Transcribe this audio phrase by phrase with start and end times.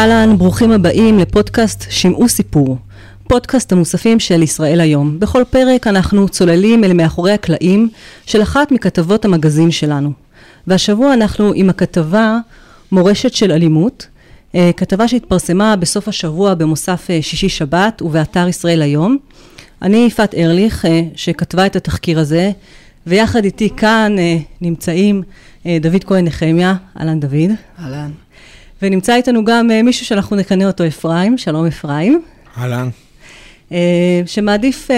[0.00, 2.76] אהלן, ברוכים הבאים לפודקאסט שמעו סיפור.
[3.28, 5.20] פודקאסט המוספים של ישראל היום.
[5.20, 7.88] בכל פרק אנחנו צוללים אל מאחורי הקלעים
[8.26, 10.12] של אחת מכתבות המגזין שלנו.
[10.66, 12.38] והשבוע אנחנו עם הכתבה
[12.92, 14.06] מורשת של אלימות,
[14.54, 19.16] אה, כתבה שהתפרסמה בסוף השבוע במוסף אה, שישי שבת ובאתר ישראל היום.
[19.82, 22.50] אני יפעת ארליך אה, שכתבה את התחקיר הזה,
[23.06, 24.16] ויחד איתי כאן
[24.60, 25.22] נמצאים
[25.80, 27.50] דוד כהן נחמיה, אהלן דוד.
[27.80, 28.10] אהלן.
[28.82, 32.22] ונמצא איתנו גם מישהו שאנחנו נכנה אותו אפרים, שלום אפרים.
[32.58, 32.88] אהלן.
[34.26, 34.88] שמעדיף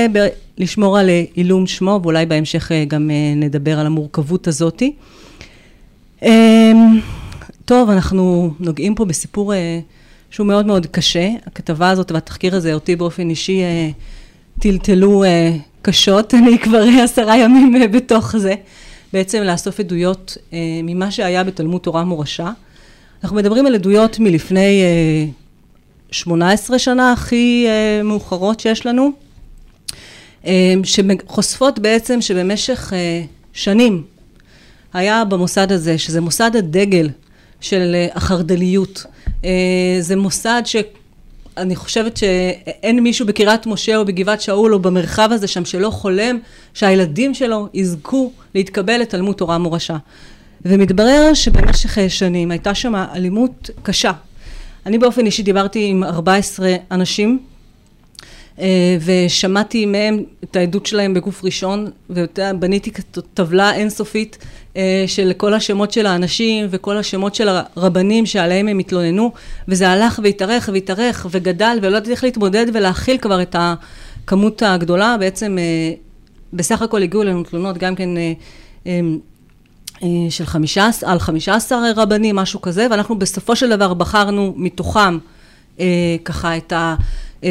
[0.58, 4.92] לשמור על עילום שמו, ואולי בהמשך גם נדבר על המורכבות הזאתי.
[7.64, 9.80] טוב, אנחנו נוגעים פה בסיפור אה,
[10.30, 11.28] שהוא מאוד מאוד קשה.
[11.46, 13.90] הכתבה הזאת והתחקיר הזה אותי באופן אישי אה,
[14.58, 16.34] טלטלו אה, קשות.
[16.38, 18.54] אני כבר עשרה ימים אה, בתוך זה.
[19.12, 22.50] בעצם לאסוף עדויות אה, ממה שהיה בתלמוד תורה מורשה.
[23.22, 25.26] אנחנו מדברים על עדויות מלפני אה,
[26.10, 29.10] 18 שנה הכי אה, מאוחרות שיש לנו,
[30.46, 34.02] אה, שחושפות בעצם שבמשך אה, שנים
[34.92, 37.08] היה במוסד הזה, שזה מוסד הדגל
[37.60, 39.06] של אה, החרד"ליות.
[39.44, 39.50] אה,
[40.00, 45.64] זה מוסד שאני חושבת שאין מישהו בקריית משה או בגבעת שאול או במרחב הזה שם
[45.64, 46.38] שלא חולם
[46.74, 49.96] שהילדים שלו יזכו להתקבל לתלמוד תורה מורשה.
[50.64, 54.12] ומתברר שבמשך שנים הייתה שם אלימות קשה.
[54.86, 57.38] אני באופן אישי דיברתי עם 14 אנשים
[58.58, 62.90] אה, ושמעתי מהם את העדות שלהם בגוף ראשון ובניתי
[63.34, 64.38] טבלה אינסופית
[64.76, 69.32] אה, של כל השמות של האנשים וכל השמות של הרבנים שעליהם הם התלוננו
[69.68, 75.58] וזה הלך והתארך והתארך וגדל ולא ידעתי איך להתמודד ולהכיל כבר את הכמות הגדולה בעצם
[75.58, 75.92] אה,
[76.52, 78.08] בסך הכל הגיעו אלינו תלונות גם כן
[80.30, 85.18] של חמישה, על חמישה עשר רבנים משהו כזה ואנחנו בסופו של דבר בחרנו מתוכם
[86.24, 86.94] ככה את ה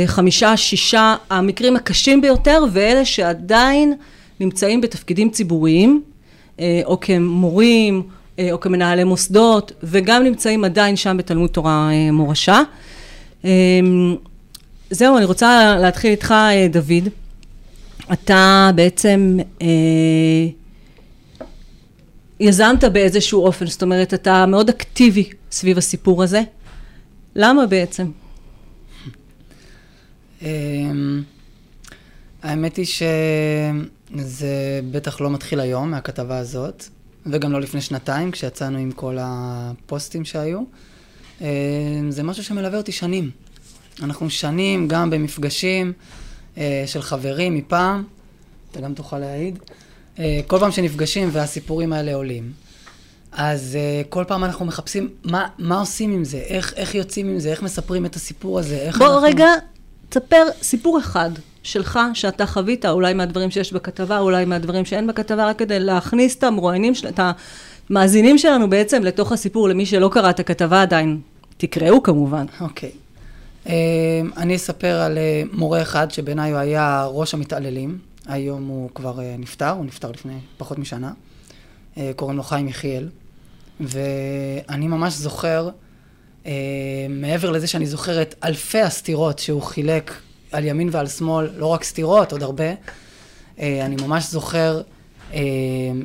[0.06, 3.94] חמישה, שישה המקרים הקשים ביותר ואלה שעדיין
[4.40, 6.02] נמצאים בתפקידים ציבוריים
[6.60, 8.04] אה, או כמורים
[8.40, 12.62] אה, או כמנהלי מוסדות וגם נמצאים עדיין שם בתלמוד תורה אה, מורשה.
[14.90, 16.36] זהו, אני רוצה להתחיל איתך
[16.72, 17.10] דוד.
[18.14, 19.38] אתה בעצם
[22.42, 26.42] יזמת באיזשהו אופן, זאת אומרת אתה מאוד אקטיבי סביב הסיפור הזה.
[27.36, 28.12] למה בעצם?
[30.42, 31.24] אמ,
[32.44, 36.84] האמת היא שזה בטח לא מתחיל היום מהכתבה הזאת,
[37.26, 40.60] וגם לא לפני שנתיים, כשיצאנו עם כל הפוסטים שהיו.
[41.42, 41.46] אמ,
[42.10, 43.30] זה משהו שמלווה אותי שנים.
[44.04, 45.94] אנחנו שנים גם במפגשים
[46.58, 48.04] אה, של חברים מפעם,
[48.72, 49.60] אתה גם תוכל להעיד.
[50.22, 52.52] אה, כל פעם שנפגשים והסיפורים האלה עולים.
[53.32, 57.40] אז uh, כל פעם אנחנו מחפשים מה, מה עושים עם זה, איך, איך יוצאים עם
[57.40, 59.22] זה, איך מספרים את הסיפור הזה, איך בוא אנחנו...
[59.22, 59.48] רגע
[60.10, 61.30] תספר סיפור אחד
[61.64, 66.44] שלך, שאתה חווית, אולי מהדברים שיש בכתבה, אולי מהדברים שאין בכתבה, רק כדי להכניס את
[66.44, 67.20] המרואיינים, את
[67.90, 71.20] המאזינים שלנו בעצם לתוך הסיפור, למי שלא קרא את הכתבה עדיין.
[71.58, 72.46] תקראו כמובן.
[72.62, 72.90] אוקיי.
[72.90, 73.70] Okay.
[73.70, 73.74] אה,
[74.34, 78.11] uh, אני אספר על uh, מורה אחד שבעיניי הוא היה ראש המתעללים.
[78.32, 81.14] היום הוא כבר uh, נפטר, הוא נפטר לפני פחות משנה.
[81.96, 83.10] Uh, קוראים לו חיים יחיאל.
[83.80, 85.70] ואני ממש זוכר
[86.44, 86.48] Uh,
[87.10, 90.14] מעבר לזה שאני זוכר את אלפי הסתירות שהוא חילק
[90.52, 92.74] על ימין ועל שמאל, לא רק סתירות, עוד הרבה,
[93.60, 94.82] אני ממש זוכר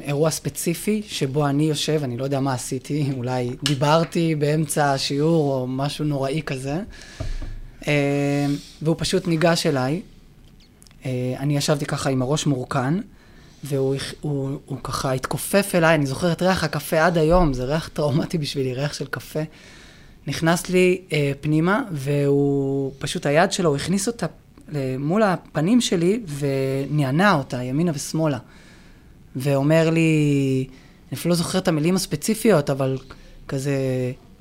[0.03, 5.67] אירוע ספציפי שבו אני יושב, אני לא יודע מה עשיתי, אולי דיברתי באמצע השיעור או
[5.67, 6.77] משהו נוראי כזה,
[8.83, 10.01] והוא פשוט ניגש אליי.
[11.07, 11.09] Uh,
[11.39, 12.95] אני ישבתי ככה עם הראש מורכן,
[13.65, 17.89] והוא הוא, הוא ככה התכופף אליי, אני זוכר את ריח הקפה עד היום, זה ריח
[17.89, 19.41] טראומטי בשבילי, ריח של קפה.
[20.27, 24.27] נכנס לי אה, פנימה, והוא, פשוט היד שלו, הוא הכניס אותה
[24.99, 28.39] מול הפנים שלי ונענע אותה, ימינה ושמאלה.
[29.37, 30.67] ואומר לי,
[31.09, 32.99] אני אפילו לא זוכר את המילים הספציפיות, אבל
[33.49, 33.77] כזה,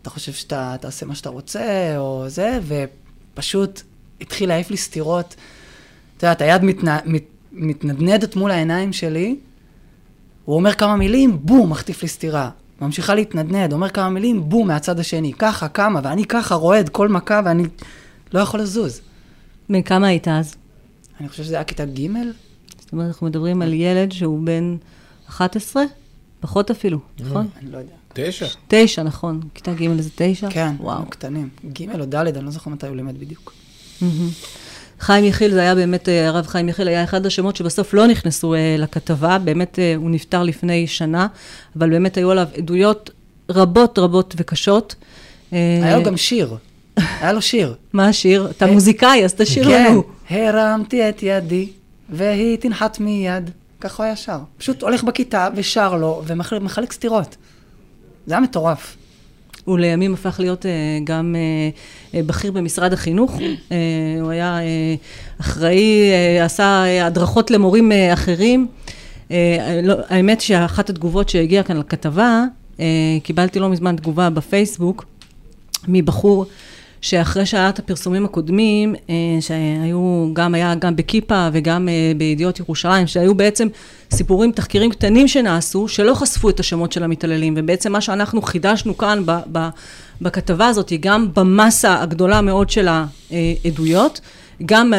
[0.01, 3.81] אתה חושב שאתה תעשה מה שאתה רוצה, או זה, ופשוט
[4.21, 5.35] התחיל להעיף לי סטירות.
[6.27, 6.97] יודעת, היד מתנ...
[7.05, 7.23] מת...
[7.51, 9.35] מתנדנדת מול העיניים שלי,
[10.45, 12.49] הוא אומר כמה מילים, בום, מחטיף לי סטירה.
[12.81, 15.33] ממשיכה להתנדנד, אומר כמה מילים, בום, מהצד השני.
[15.33, 17.63] ככה, כמה, ואני ככה רועד כל מכה, ואני
[18.33, 19.01] לא יכול לזוז.
[19.69, 20.55] בן כמה היית אז?
[21.19, 22.07] אני חושב שזה היה כיתה ג'.
[22.79, 24.77] זאת אומרת, אנחנו מדברים על ילד שהוא בן
[25.29, 25.83] 11?
[26.39, 27.47] פחות אפילו, נכון?
[27.61, 27.93] אני לא יודע.
[28.13, 28.47] תשע.
[28.67, 29.39] תשע, נכון.
[29.53, 30.49] כיתה ג' זה תשע?
[30.51, 31.05] כן, וואו.
[31.05, 31.49] קטנים.
[31.73, 33.53] ג' או ד', אני לא זוכר מתי הוא לימד בדיוק.
[35.05, 38.53] חיים יחיל, זה היה באמת, אה, הרב חיים יחיל היה אחד השמות שבסוף לא נכנסו
[38.53, 41.27] אה, לכתבה, באמת אה, הוא נפטר לפני שנה,
[41.77, 43.09] אבל באמת היו עליו עדויות
[43.49, 44.95] רבות רבות וקשות.
[45.51, 46.55] היה לו גם שיר.
[46.97, 47.75] היה לו שיר.
[47.93, 48.47] מה השיר?
[48.57, 50.03] אתה מוזיקאי, אז תשאיר כן, לנו.
[50.29, 51.69] הרמתי את ידי,
[52.09, 53.49] והיא תנחת מיד.
[53.81, 54.39] ככה הוא היה שר.
[54.57, 57.35] פשוט הולך בכיתה ושר לו, ומחלק סטירות.
[58.25, 58.95] זה היה מטורף.
[59.65, 60.67] הוא לימים הפך להיות uh,
[61.03, 61.35] גם
[62.13, 63.39] uh, בכיר במשרד החינוך.
[64.21, 64.59] הוא היה
[65.41, 68.67] אחראי, עשה הדרכות למורים אחרים.
[69.83, 72.43] לא, האמת שאחת התגובות שהגיעה כאן לכתבה,
[73.23, 75.05] קיבלתי לא מזמן תגובה בפייסבוק
[75.87, 76.45] מבחור
[77.05, 83.07] שאחרי שהיה את הפרסומים הקודמים, אה, שהיו, גם היה גם בכיפה וגם אה, בידיעות ירושלים,
[83.07, 83.67] שהיו בעצם
[84.11, 89.23] סיפורים, תחקירים קטנים שנעשו, שלא חשפו את השמות של המתעללים, ובעצם מה שאנחנו חידשנו כאן
[89.25, 89.69] ב, ב,
[90.21, 94.21] בכתבה הזאת, גם במסה הגדולה מאוד של העדויות,
[94.65, 94.93] גם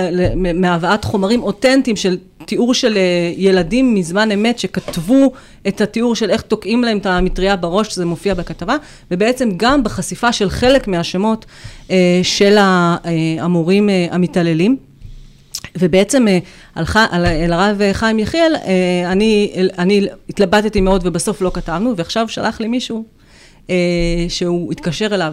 [0.54, 5.32] מהבאת חומרים אותנטיים של תיאור של אה, ילדים מזמן אמת שכתבו
[5.68, 8.76] את התיאור של איך תוקעים להם את המטריה בראש, שזה מופיע בכתבה,
[9.10, 11.46] ובעצם גם בחשיפה של חלק מהשמות
[11.90, 12.96] אה, של אה,
[13.40, 14.76] המורים המתעללים.
[15.78, 16.26] ובעצם
[16.74, 18.54] הלכה, אל הרב חיים יחיאל,
[19.06, 23.04] אני, אני התלבטתי מאוד ובסוף לא כתבנו, ועכשיו שלח לי מישהו
[24.28, 25.32] שהוא התקשר אליו,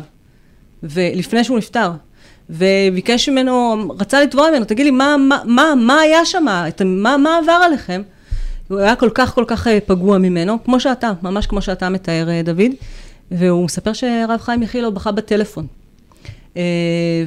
[0.84, 1.92] ולפני שהוא נפטר,
[2.50, 6.46] וביקש ממנו, רצה לתבוע ממנו, תגיד לי, מה, מה, מה, מה היה שם?
[6.86, 8.02] מה, מה עבר עליכם?
[8.68, 12.30] הוא היה כל כך כל כך אה, פגוע ממנו, כמו שאתה, ממש כמו שאתה מתאר,
[12.30, 12.72] אה, דוד,
[13.32, 15.68] והוא מספר שהרב חיים יחילו בכה בטלפון.
[16.58, 16.62] אה,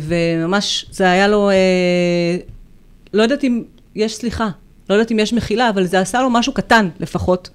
[0.01, 1.51] וממש, זה היה לו,
[3.13, 3.63] לא יודעת אם
[3.95, 4.49] יש סליחה,
[4.91, 7.51] לא יודעת אם יש מחילה, אבל זה עשה לו משהו קטן לפחות,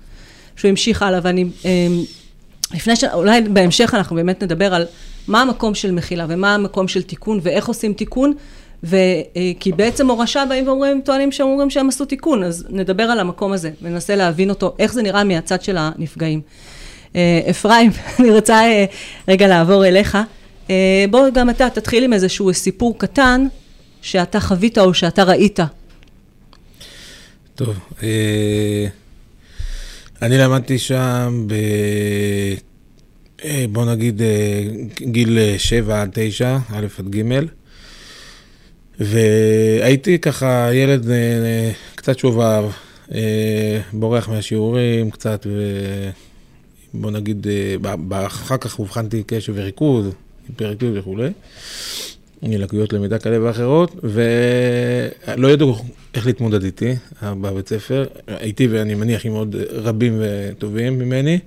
[0.55, 1.45] שהוא המשיך הלאה, ואני,
[2.73, 3.03] לפני ש...
[3.03, 4.85] אולי בהמשך אנחנו באמת נדבר על
[5.27, 8.33] מה המקום של מחילה ומה המקום של תיקון ואיך עושים תיקון,
[8.83, 8.95] ו...
[9.35, 13.51] אה, כי בעצם הורשה באים ואומרים, טוענים שאומרים שהם עשו תיקון, אז נדבר על המקום
[13.51, 16.41] הזה וננסה להבין אותו, איך זה נראה מהצד של הנפגעים.
[17.15, 18.85] אה, אפרים, אני רוצה אה,
[19.27, 20.17] רגע לעבור אליך.
[21.09, 23.47] בוא גם אתה תתחיל עם איזשהו סיפור קטן
[24.01, 25.59] שאתה חווית או שאתה ראית.
[27.55, 27.75] טוב,
[30.21, 31.53] אני למדתי שם ב...
[33.43, 34.63] אה, בוא נגיד אה,
[35.01, 37.21] גיל 7 אה, עד 9, א' עד ג',
[38.99, 41.05] והייתי ככה ילד
[41.95, 42.63] קצת שובב,
[43.93, 45.47] בורח מהשיעורים קצת,
[46.93, 47.47] ובוא נגיד,
[48.11, 50.07] אחר כך אובחנתי קשב וריכוז,
[50.49, 51.29] היפרקטיב וכולי,
[52.43, 55.75] לקויות למידה כאלה ואחרות, ולא ידעו
[56.13, 61.39] איך להתמודד איתי בבית ספר, הייתי ואני מניח עם עוד רבים וטובים ממני.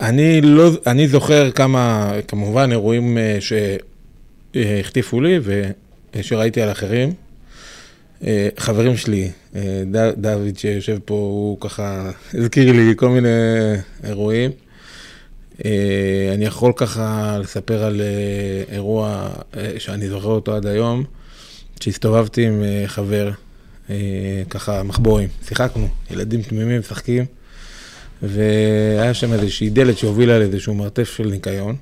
[0.00, 3.38] ואני לא, אני זוכר כמה, כמובן, אירועים אה,
[4.54, 5.38] שהחטיפו לי
[6.14, 7.12] ושראיתי על אחרים.
[8.26, 9.82] אה, חברים שלי, אה,
[10.16, 13.28] דוד שיושב פה, הוא ככה הזכיר לי כל מיני
[14.04, 14.50] אירועים.
[16.34, 18.00] אני יכול ככה לספר על
[18.72, 19.28] אירוע
[19.78, 21.04] שאני זוכר אותו עד היום,
[21.80, 23.30] שהסתובבתי עם חבר,
[24.50, 27.24] ככה מחבואים, שיחקנו, ילדים תמימים משחקים.
[28.22, 31.76] והיה שם איזושהי דלת שהובילה לאיזשהו מרתף של ניקיון,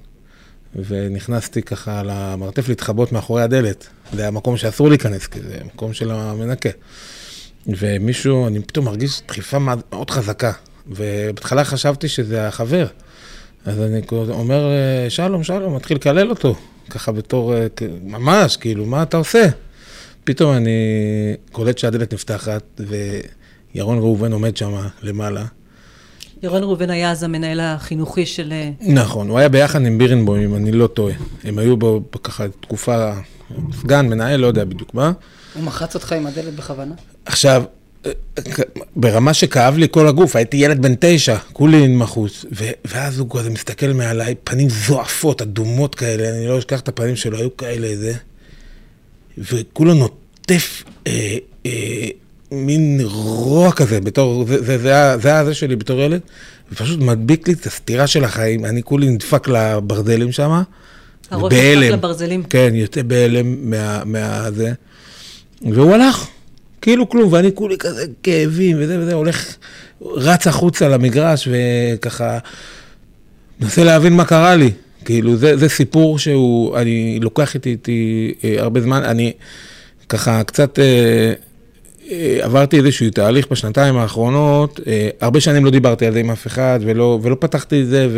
[0.86, 3.86] ונכנסתי ככה למרתף להתחבות מאחורי הדלת.
[4.12, 6.68] זה היה מקום שאסור להיכנס, כי זה מקום של המנקה.
[7.66, 10.52] ומישהו, אני פתאום מרגיש דחיפה מאוד חזקה,
[10.86, 12.86] ובהתחלה חשבתי שזה החבר.
[13.66, 14.68] אז אני אומר,
[15.08, 16.54] שלום, שלום, מתחיל לקלל אותו,
[16.90, 17.54] ככה בתור,
[18.02, 19.48] ממש, כאילו, מה אתה עושה?
[20.24, 20.70] פתאום אני
[21.52, 22.80] קולט שהדלת נפתחת,
[23.74, 25.44] וירון ראובן עומד שם למעלה,
[26.42, 28.52] ירון ראובן היה אז המנהל החינוכי של...
[28.52, 31.14] אה, נכון, הוא היה ביחד עם בירנבוים, אם אני לא טועה.
[31.44, 33.12] הם היו בו ככה תקופה,
[33.80, 35.12] סגן, מנהל, לא יודע בדיוק מה.
[35.54, 36.94] הוא מחץ אותך עם הדלת בכוונה?
[37.26, 37.75] עכשיו, אה,
[38.96, 42.44] ברמה שכאב לי כל הגוף, הייתי ילד בן תשע, כולי מחוץ,
[42.84, 47.38] ואז הוא כזה מסתכל מעליי, פנים זועפות, אדומות כאלה, אני לא אשכח את הפנים שלו,
[47.38, 48.12] היו כאלה, זה,
[49.38, 51.36] וכולו נוטף אה,
[51.66, 52.08] אה,
[52.52, 56.20] מין רוע כזה, בתור, זה, זה, זה, זה, זה היה זה שלי בתור ילד,
[56.72, 60.62] ופשוט מדביק לי את הסתירה של החיים, אני כולי נדפק לברזלים שם.
[61.30, 62.42] הראש נדפק לברזלים.
[62.42, 64.72] כן, יוצא בהלם מה, מה זה,
[65.62, 66.26] והוא הלך,
[66.86, 69.56] כאילו כלום, ואני כולי כזה כאבים וזה וזה, הולך,
[70.02, 72.38] רץ החוצה למגרש וככה,
[73.60, 74.70] מנסה להבין מה קרה לי.
[75.04, 79.32] כאילו, זה, זה סיפור שהוא, אני לוקח איתי, איתי אה, הרבה זמן, אני
[80.08, 80.78] ככה קצת...
[80.78, 81.32] אה,
[82.40, 86.80] עברתי איזשהו תהליך בשנתיים האחרונות, אה, הרבה שנים לא דיברתי על זה עם אף אחד
[86.82, 88.08] ולא, ולא פתחתי את זה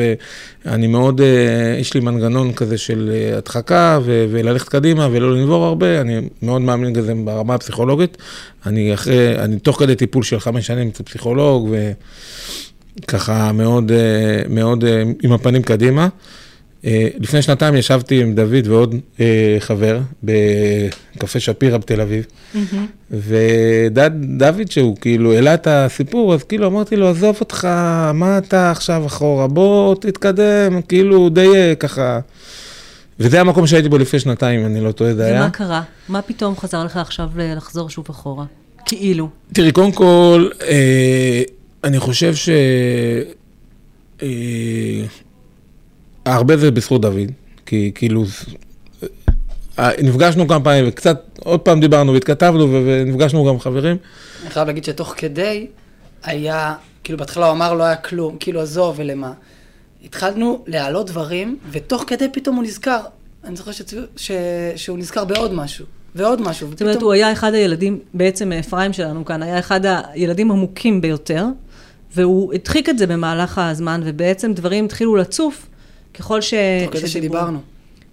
[0.65, 6.01] ואני מאוד, אה, יש לי מנגנון כזה של הדחקה ו, וללכת קדימה ולא לנבור הרבה,
[6.01, 8.17] אני מאוד מאמין בזה ברמה הפסיכולוגית.
[8.67, 11.75] אני אחרי, אני תוך כדי טיפול של חמש שנים אצל פסיכולוג
[13.01, 13.93] וככה מאוד,
[14.49, 14.85] מאוד
[15.23, 16.09] עם הפנים קדימה.
[16.85, 22.27] אה, לפני שנתיים ישבתי עם דוד ועוד אה, חבר בקפה שפירא בתל אביב,
[23.11, 27.65] ודוד שהוא כאילו העלה את הסיפור, אז כאילו אמרתי לו, עזוב אותך,
[28.15, 32.21] מה אתה עכשיו אחורה, בוא תתקדם, כאילו די אה, ככה.
[33.21, 35.41] וזה המקום שהייתי בו לפני שנתיים, אני לא טועה, זה היה.
[35.41, 35.83] ומה קרה?
[36.09, 38.45] מה פתאום חזר לך עכשיו לחזור שוב אחורה?
[38.85, 39.29] כאילו.
[39.53, 41.43] תראי, קודם כל, אה,
[41.85, 42.49] אני חושב ש...
[44.23, 44.29] אה,
[46.35, 47.31] הרבה זה בזכות דוד,
[47.67, 48.25] כי כאילו,
[49.79, 53.97] אה, נפגשנו כמה פעמים, וקצת, עוד פעם דיברנו והתכתבנו, ונפגשנו גם חברים.
[54.43, 55.67] אני חייב להגיד שתוך כדי
[56.23, 59.33] היה, כאילו בהתחלה הוא אמר לא היה כלום, כאילו עזוב ולמה.
[60.05, 63.01] התחלנו להעלות דברים, ותוך כדי פתאום הוא נזכר.
[63.45, 63.97] אני זוכר שצו...
[64.17, 64.31] ש...
[64.77, 66.69] שהוא נזכר בעוד משהו, ועוד משהו.
[66.71, 71.45] זאת אומרת, הוא היה אחד הילדים, בעצם אפרים שלנו כאן, היה אחד הילדים המוכים ביותר,
[72.15, 75.68] והוא הדחיק את זה במהלך הזמן, ובעצם דברים התחילו לצוף
[76.19, 76.55] ככל ש...
[76.85, 77.09] תוך כדי.
[77.09, 77.59] שדיברנו.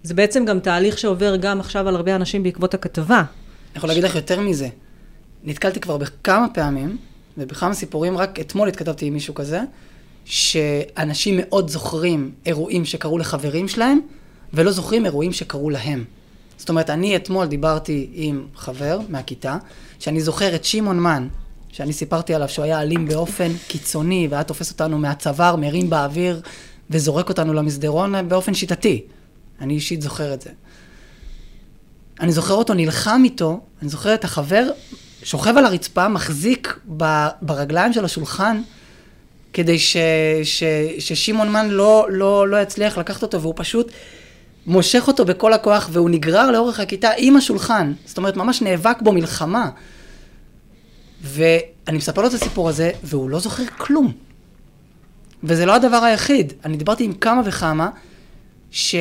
[0.03, 3.17] זה בעצם גם תהליך שעובר גם עכשיו על הרבה אנשים בעקבות הכתבה.
[3.17, 3.25] אני
[3.75, 4.67] יכול להגיד לך יותר מזה.
[5.43, 6.97] נתקלתי כבר בכמה פעמים,
[7.37, 9.61] ובכמה סיפורים, רק אתמול התכתבתי עם מישהו כזה,
[10.25, 13.99] שאנשים מאוד זוכרים אירועים שקרו לחברים שלהם,
[14.53, 16.03] ולא זוכרים אירועים שקרו להם.
[16.57, 19.57] זאת אומרת, אני אתמול דיברתי עם חבר מהכיתה,
[19.99, 21.27] שאני זוכר את שמעון מן,
[21.71, 26.41] שאני סיפרתי עליו שהוא היה אלים באופן קיצוני, והיה תופס אותנו מהצוואר, מרים באוויר,
[26.89, 29.01] וזורק אותנו למסדרון באופן שיטתי.
[29.61, 30.49] אני אישית זוכר את זה.
[32.19, 34.69] אני זוכר אותו נלחם איתו, אני זוכר את החבר
[35.23, 36.79] שוכב על הרצפה, מחזיק
[37.41, 38.61] ברגליים של השולחן,
[39.53, 39.97] כדי ש,
[40.43, 40.63] ש,
[40.99, 43.91] ששמעון מן לא, לא, לא יצליח לקחת אותו, והוא פשוט
[44.65, 47.93] מושך אותו בכל הכוח, והוא נגרר לאורך הכיתה עם השולחן.
[48.05, 49.69] זאת אומרת, ממש נאבק בו מלחמה.
[51.21, 54.11] ואני מספר לו את הסיפור הזה, והוא לא זוכר כלום.
[55.45, 56.53] וזה לא הדבר היחיד.
[56.65, 57.89] אני דיברתי עם כמה וכמה,
[58.71, 58.95] ש...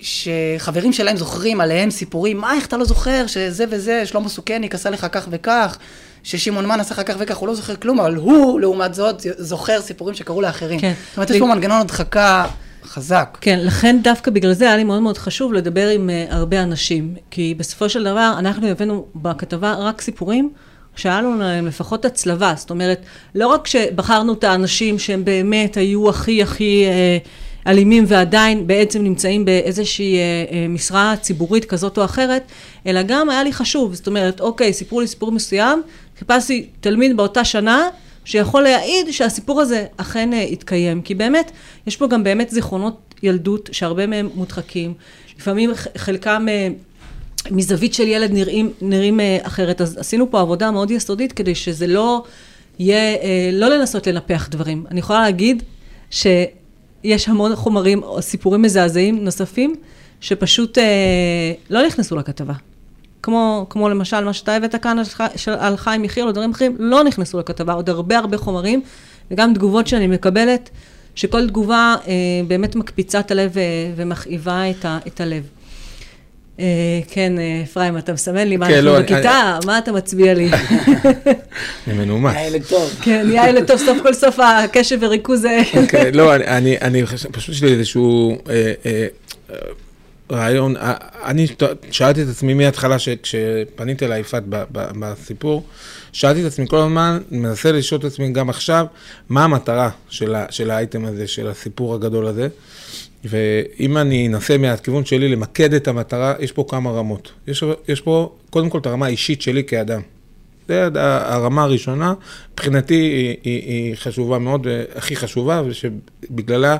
[0.00, 4.90] שחברים שלהם זוכרים עליהם סיפורים, מה, איך אתה לא זוכר שזה וזה, שלמה סוכניק עשה
[4.90, 5.78] לך כך וכך,
[6.22, 9.80] ששמעון מן עשה לך כך וכך, הוא לא זוכר כלום, אבל הוא, לעומת זאת, זוכר
[9.80, 10.80] סיפורים שקרו לאחרים.
[10.80, 10.92] כן.
[11.08, 12.46] זאת אומרת, יש פה מנגנון הדחקה
[12.84, 13.38] חזק.
[13.40, 17.14] כן, לכן דווקא בגלל זה היה לי מאוד מאוד חשוב לדבר עם uh, הרבה אנשים,
[17.30, 20.50] כי בסופו של דבר אנחנו הבאנו בכתבה רק סיפורים
[20.96, 26.08] שהיה לנו להם לפחות הצלבה, זאת אומרת, לא רק שבחרנו את האנשים שהם באמת היו
[26.08, 32.42] הכי הכי uh, אלימים ועדיין בעצם נמצאים באיזושהי uh, uh, משרה ציבורית כזאת או אחרת,
[32.86, 35.82] אלא גם היה לי חשוב, זאת אומרת, אוקיי, סיפרו לי סיפור מסוים,
[36.18, 37.88] חיפשתי תלמיד באותה שנה,
[38.24, 41.50] שיכול להעיד שהסיפור הזה אכן התקיים, כי באמת,
[41.86, 44.94] יש פה גם באמת זיכרונות ילדות שהרבה מהם מודחקים,
[45.38, 46.46] לפעמים חלקם
[47.50, 51.86] מזווית של ילד נראים, נראים uh, אחרת, אז עשינו פה עבודה מאוד יסודית כדי שזה
[51.86, 52.22] לא
[52.78, 53.18] יהיה, uh,
[53.52, 54.84] לא לנסות לנפח דברים.
[54.90, 55.62] אני יכולה להגיד
[56.10, 59.74] שיש המון חומרים סיפורים מזעזעים נוספים,
[60.20, 60.80] שפשוט uh,
[61.70, 62.54] לא נכנסו לכתבה.
[63.22, 64.96] כמו, כמו למשל מה שאתה הבאת כאן
[65.36, 68.82] של- על חיים יחיאל או דברים אחרים, לא נכנסו לכתבה, עוד הרבה הרבה חומרים,
[69.30, 70.70] וגם תגובות שאני מקבלת,
[71.14, 72.12] שכל תגובה אה,
[72.48, 73.52] באמת מקפיצה את הלב
[73.96, 75.42] ומכאיבה את, את הלב.
[76.60, 76.64] אה,
[77.10, 80.50] כן, אה, אפרים, אתה מסמן לי מה כן, אנחנו לא, בכיתה, מה אתה מצביע לי?
[81.86, 82.34] אני מנומס.
[82.46, 82.90] ילד טוב.
[83.02, 87.54] כן, נהיה ילד טוב, סוף כל סוף הקשב וריכוז אה, כן, לא, אני- חושב- פשוט
[87.54, 88.38] יש לי איזשהו
[90.32, 90.74] רעיון,
[91.24, 91.46] אני
[91.90, 95.64] שאלתי את עצמי מההתחלה, ש- כשפניתי אליי יפעת ב- ב- בסיפור,
[96.12, 98.86] שאלתי את עצמי כל הזמן, מנסה לשאול את עצמי גם עכשיו,
[99.28, 99.90] מה המטרה
[100.50, 102.48] של האייטם הזה, של הסיפור הגדול הזה,
[103.28, 107.32] ואם אני אנסה מהכיוון שלי למקד את המטרה, יש פה כמה רמות.
[107.48, 110.00] יש, יש פה קודם כל את הרמה האישית שלי כאדם.
[110.68, 112.14] זה הרמה הראשונה,
[112.52, 116.76] מבחינתי היא, היא, היא חשובה מאוד, הכי חשובה, ושבגללה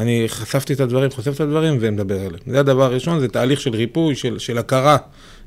[0.00, 2.42] אני חשפתי את הדברים, חושף את הדברים ומדבר עליהם.
[2.46, 4.96] זה הדבר הראשון, זה תהליך של ריפוי, של, של הכרה.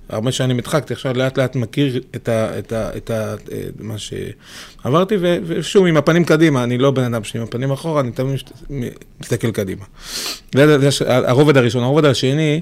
[0.10, 3.96] הרבה שנים הדחקתי, עכשיו לאט לאט מכיר את, ה, את, ה, את ה, אה, מה
[3.98, 8.40] שעברתי, ו- ושוב, עם הפנים קדימה, אני לא בן אדם שעם הפנים אחורה, אני תמיד
[9.22, 9.86] מסתכל קדימה.
[10.56, 10.90] זה, זה, זה
[11.30, 11.84] הרובד הראשון.
[11.84, 12.60] הרובד השני,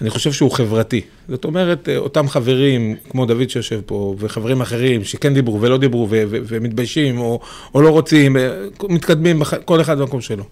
[0.00, 1.00] אני חושב שהוא חברתי.
[1.28, 6.06] זאת אומרת, אה, אותם חברים, כמו דוד שיושב פה, וחברים אחרים שכן דיברו ולא דיברו,
[6.10, 7.40] ו- ו- ומתביישים, או,
[7.74, 8.50] או לא רוצים, אה,
[8.88, 10.44] מתקדמים, בח- כל אחד במקום שלו.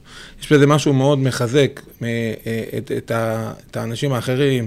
[0.42, 2.08] יש בזה משהו מאוד מחזק אה,
[2.78, 4.66] את, את, ה- את האנשים האחרים.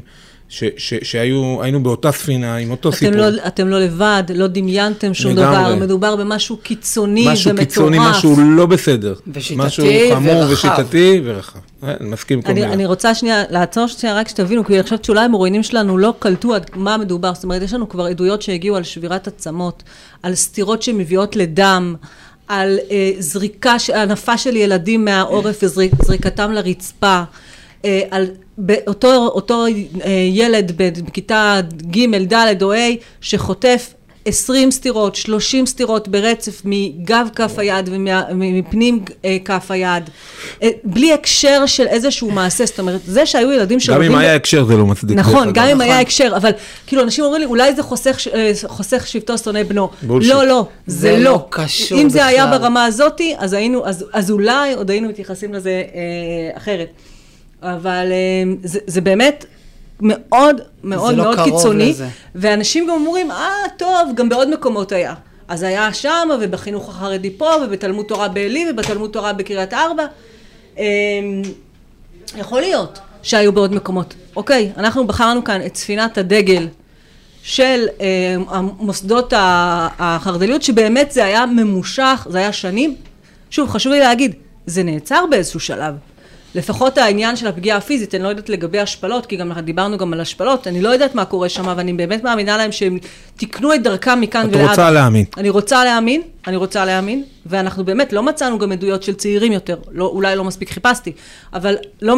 [0.49, 3.15] ש, ש, שהיו, היינו באותה ספינה, עם אותו אתם סיפור.
[3.15, 5.55] לא, אתם לא לבד, לא דמיינתם שום לגמרי.
[5.55, 7.33] דבר, מדובר במשהו קיצוני ומטורף.
[7.33, 9.13] משהו קיצוני, משהו לא בסדר.
[9.27, 10.51] ושיטתי משהו חמור ורחב.
[10.51, 11.59] ושיטתי ורחב.
[11.83, 12.73] אה, אני מסכים כל אני, מילה.
[12.73, 16.55] אני רוצה שנייה לעצור שנייה רק שתבינו, כי אני חושבת שאולי המרואיינים שלנו לא קלטו
[16.55, 17.33] עד מה מדובר.
[17.33, 19.83] זאת אומרת, יש לנו כבר עדויות שהגיעו על שבירת עצמות,
[20.23, 21.95] על סתירות שמביאות לדם,
[22.47, 27.23] על אה, זריקה, הנפה של ילדים מהעורף וזריקתם לרצפה.
[27.85, 28.27] אה, על
[28.87, 32.77] אותו, אותו אה, ילד בכיתה ג', ד' או ה',
[33.21, 33.93] שחוטף
[34.25, 37.89] 20 סטירות, 30 סטירות ברצף מגב כף היד
[38.29, 40.09] ומפנים אה, כף היד,
[40.63, 44.11] אה, בלי הקשר של איזשהו מעשה, זאת אומרת, זה שהיו ילדים שאוהבים...
[44.11, 45.17] גם אם היה הקשר זה לא מצדיק.
[45.17, 46.51] נכון, גם אם היה הקשר, אבל
[46.87, 47.83] כאילו אנשים אומרים לי, אולי זה
[48.67, 49.89] חוסך, שבטו שונא בנו.
[50.07, 51.23] לא, לא, זה לא.
[51.23, 51.97] לא קשור.
[52.01, 53.35] אם זה היה ברמה הזאתי,
[54.13, 55.83] אז אולי עוד היינו מתייחסים לזה
[56.57, 56.87] אחרת.
[57.63, 59.45] אבל אה, זה, זה באמת
[60.01, 61.89] מאוד מאוד לא מאוד קיצוני.
[61.89, 62.07] לזה.
[62.35, 65.13] ואנשים גם אומרים, אה, טוב, גם בעוד מקומות היה.
[65.47, 70.05] אז היה שם, ובחינוך החרדי פה, ובתלמוד תורה בעלי, ובתלמוד תורה בקריית ארבע.
[70.77, 70.83] אמ,
[72.37, 74.13] יכול להיות שהיו בעוד מקומות.
[74.35, 76.67] אוקיי, אנחנו בחרנו כאן את ספינת הדגל
[77.43, 79.33] של אה, המוסדות
[79.99, 82.95] החרד"ליות, שבאמת זה היה ממושך, זה היה שנים.
[83.49, 85.93] שוב, חשוב לי להגיד, זה נעצר באיזשהו שלב.
[86.55, 90.21] לפחות העניין של הפגיעה הפיזית, אני לא יודעת לגבי השפלות, כי גם דיברנו גם על
[90.21, 92.97] השפלות, אני לא יודעת מה קורה שם, ואני באמת מאמינה להם שהם
[93.37, 94.63] תיקנו את דרכם מכאן ולעד.
[94.63, 95.25] את רוצה להאמין.
[95.37, 99.77] אני רוצה להאמין, אני רוצה להאמין, ואנחנו באמת לא מצאנו גם עדויות של צעירים יותר,
[99.91, 101.11] לא, אולי לא מספיק חיפשתי,
[101.53, 102.15] אבל לא,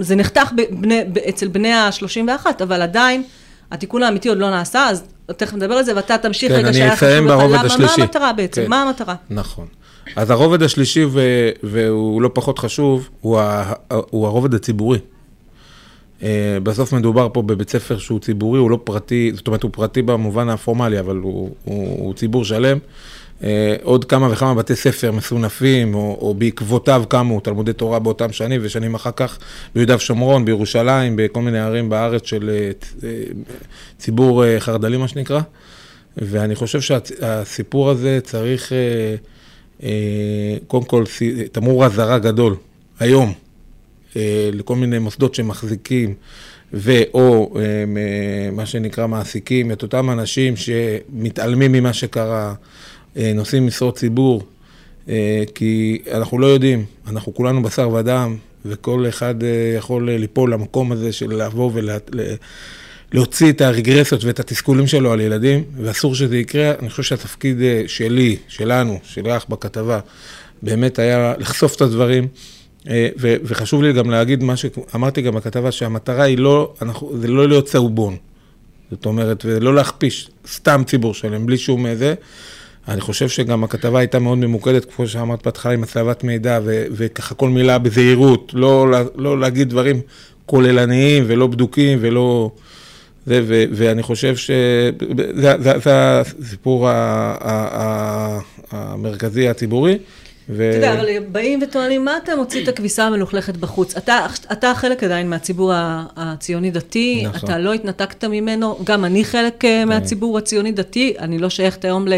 [0.00, 3.22] זה נחתך בבני, אצל בני ה-31, אבל עדיין
[3.70, 6.96] התיקון האמיתי עוד לא נעשה, אז תכף נדבר על זה, ואתה תמשיך כן, רגע שהיה
[6.96, 8.70] חשוב לך, מה המטרה בעצם, כן.
[8.70, 9.14] מה המטרה?
[9.30, 9.66] נכון.
[10.16, 14.98] אז הרובד השלישי, ו- והוא לא פחות חשוב, הוא, ה- הוא הרובד הציבורי.
[16.20, 16.24] Uh,
[16.62, 20.48] בסוף מדובר פה בבית ספר שהוא ציבורי, הוא לא פרטי, זאת אומרת הוא פרטי במובן
[20.48, 22.78] הפורמלי, אבל הוא, הוא, הוא ציבור שלם.
[23.40, 23.44] Uh,
[23.82, 28.94] עוד כמה וכמה בתי ספר מסונפים, או, או בעקבותיו קמו תלמודי תורה באותם שנים, ושנים
[28.94, 29.38] אחר כך
[29.74, 32.50] ביהודה ושומרון, בירושלים, בכל מיני ערים בארץ של
[33.00, 33.04] uh,
[33.98, 35.40] ציבור uh, חרד"לי, מה שנקרא.
[36.16, 38.72] ואני חושב שהסיפור הזה צריך...
[38.72, 39.37] Uh,
[40.66, 41.04] קודם כל
[41.52, 42.56] תמרור אזהרה גדול,
[43.00, 43.32] היום,
[44.16, 46.14] אה, לכל מיני מוסדות שמחזיקים
[46.72, 47.62] ו/או אה,
[48.52, 52.54] מה שנקרא מעסיקים את אותם אנשים שמתעלמים ממה שקרה,
[53.16, 54.42] נושאים משרות ציבור,
[55.54, 59.34] כי אנחנו לא יודעים, אנחנו כולנו בשר ודם, וכל אחד
[59.76, 61.90] יכול ליפול למקום הזה של לבוא ול...
[63.12, 66.72] להוציא את הרגרסיות ואת התסכולים שלו על ילדים, ואסור שזה יקרה.
[66.78, 70.00] אני חושב שהתפקיד אה, שלי, שלנו, שלך בכתבה,
[70.62, 72.28] באמת היה לחשוף את הדברים.
[72.88, 77.28] אה, ו- וחשוב לי גם להגיד מה שאמרתי גם בכתבה, שהמטרה היא לא, אנחנו, זה
[77.28, 78.16] לא להיות צהובון.
[78.90, 82.14] זאת אומרת, ולא להכפיש סתם ציבור שלם, בלי שום איזה.
[82.88, 87.34] אני חושב שגם הכתבה הייתה מאוד ממוקדת, כמו שאמרת בהתחלה, עם הצלבת מידע, ו- וככה
[87.34, 90.00] כל מילה בזהירות, לא, לא להגיד דברים
[90.46, 92.50] כוללניים ולא בדוקים ולא...
[93.28, 94.92] זה, ו, ואני חושב שזה
[96.40, 96.88] הסיפור
[98.70, 99.98] המרכזי הציבורי.
[100.50, 100.70] ו...
[100.70, 103.96] אתה יודע, אבל באים וטוענים, מה אתה מוציא את הכביסה המלוכלכת בחוץ?
[103.96, 105.72] אתה, אתה חלק עדיין מהציבור
[106.16, 107.50] הציוני-דתי, נכון.
[107.50, 109.54] אתה לא התנתקת ממנו, גם אני חלק.
[109.54, 109.88] אה, כן.
[109.88, 112.14] מהציבור הציוני-דתי, אני לא שייכת היום ל,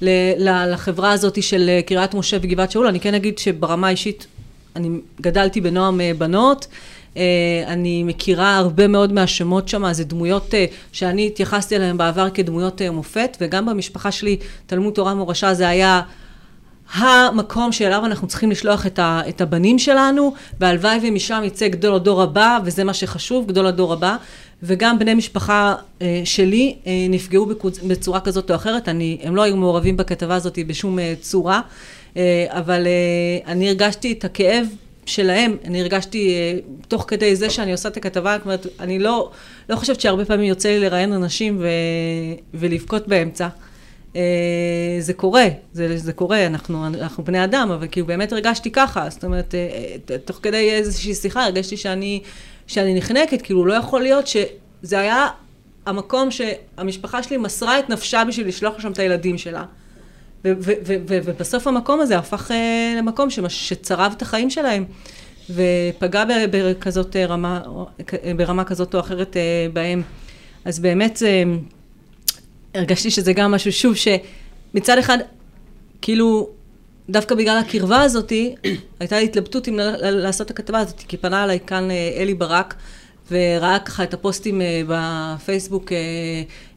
[0.00, 4.26] ל, ל, לחברה הזאת של אה, קריית משה וגבעת שאול, אני כן אגיד שברמה האישית,
[4.76, 4.88] אני
[5.20, 6.66] גדלתי בנועם אה, בנות.
[7.16, 7.22] אה,
[7.66, 12.90] אני מכירה הרבה מאוד מהשמות שם, זה דמויות אה, שאני התייחסתי אליהן בעבר כדמויות אה,
[12.90, 16.00] מופת, וגם במשפחה שלי, תלמוד תורה מורשה זה היה
[16.92, 22.22] המקום שאליו אנחנו צריכים לשלוח את, ה, את הבנים שלנו, והלוואי ומשם יצא גדול הדור
[22.22, 24.16] הבא, וזה מה שחשוב, גדול הדור הבא.
[24.62, 27.78] וגם בני משפחה אה, שלי אה, נפגעו בקוצ...
[27.78, 31.60] בצורה כזאת או אחרת, אני, הם לא היו מעורבים בכתבה הזאת בשום אה, צורה,
[32.16, 34.66] אה, אבל אה, אני הרגשתי את הכאב
[35.10, 39.30] שלהם, אני הרגשתי אה, תוך כדי זה שאני עושה את הכתבה, זאת אומרת, אני לא,
[39.68, 41.66] לא חושבת שהרבה פעמים יוצא לי לראיין אנשים ו,
[42.54, 43.48] ולבכות באמצע.
[44.16, 49.10] אה, זה קורה, זה, זה קורה, אנחנו, אנחנו בני אדם, אבל כאילו באמת הרגשתי ככה,
[49.10, 52.22] זאת אומרת, אה, תוך כדי איזושהי שיחה הרגשתי שאני,
[52.66, 55.28] שאני נחנקת, כאילו לא יכול להיות שזה היה
[55.86, 59.64] המקום שהמשפחה שלי מסרה את נפשה בשביל לשלוח לשם את הילדים שלה.
[60.44, 64.84] ובסוף המקום הזה הפך אה, למקום שצרב את החיים שלהם,
[65.50, 67.60] ופגע בכזאת אה, רמה,
[68.24, 69.36] אה, ברמה כזאת או אחרת
[69.72, 70.02] בהם.
[70.64, 71.22] אז באמת
[72.74, 75.18] הרגשתי שזה גם משהו, שוב, שמצד אחד,
[76.02, 76.48] כאילו,
[77.10, 78.54] דוקפא בגלל הקרבה הזאתי,
[79.00, 82.74] הייתה לי התלבטות אם לעשות את הכתבה הזאת, כי פנה אליי כאן אלי ברק,
[83.30, 85.92] וראה ככה את הפוסטים בפייסבוק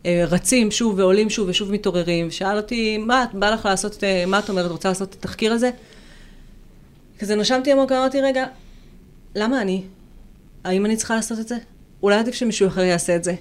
[0.06, 4.72] רצים שוב ועולים שוב ושוב מתעוררים, ושאל אותי, מה, בא לך לעשות, מה את אומרת,
[4.72, 5.70] רוצה לעשות את התחקיר הזה?
[7.20, 8.46] כזה נשמתי עמוק, אמרתי, רגע,
[9.36, 9.84] למה אני?
[10.64, 11.56] האם אני צריכה לעשות את זה?
[12.04, 13.36] אולי עדיף שמישהו אחר יעשה את זה.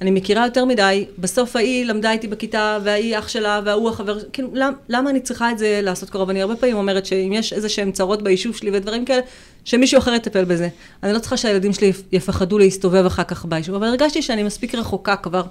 [0.00, 4.48] אני מכירה יותר מדי, בסוף ההיא למדה איתי בכיתה, וההיא אח שלה, וההוא החבר, כאילו,
[4.54, 6.30] למ, למה אני צריכה את זה לעשות קרוב?
[6.30, 9.20] אני הרבה פעמים אומרת שאם יש איזה שהם צרות ביישוב שלי ודברים כאלה,
[9.64, 10.68] שמישהו אחר יטפל בזה.
[11.02, 15.16] אני לא צריכה שהילדים שלי יפחדו להסתובב אחר כך ביישוב, אבל הרגשתי שאני מספיק רחוקה
[15.16, 15.42] כבר,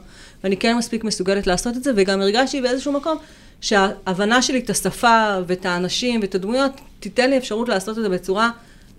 [0.44, 3.18] ואני כן מספיק מסוגלת לעשות את זה, וגם הרגשתי באיזשהו מקום
[3.62, 8.50] שההבנה שלי את השפה ואת האנשים ואת הדמויות, תיתן לי אפשרות לעשות את זה בצורה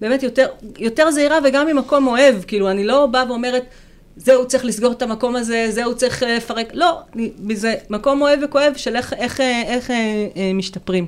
[0.00, 0.46] באמת יותר,
[0.78, 3.64] יותר זהירה וגם ממקום אוהב, כאילו, אני לא באה ואומרת,
[4.24, 6.98] זהו, צריך לסגור את המקום הזה, זהו, צריך אה, לפרק, לא,
[7.52, 11.06] זה מקום אוהב וכואב של איך, איך, איך, איך אה, משתפרים.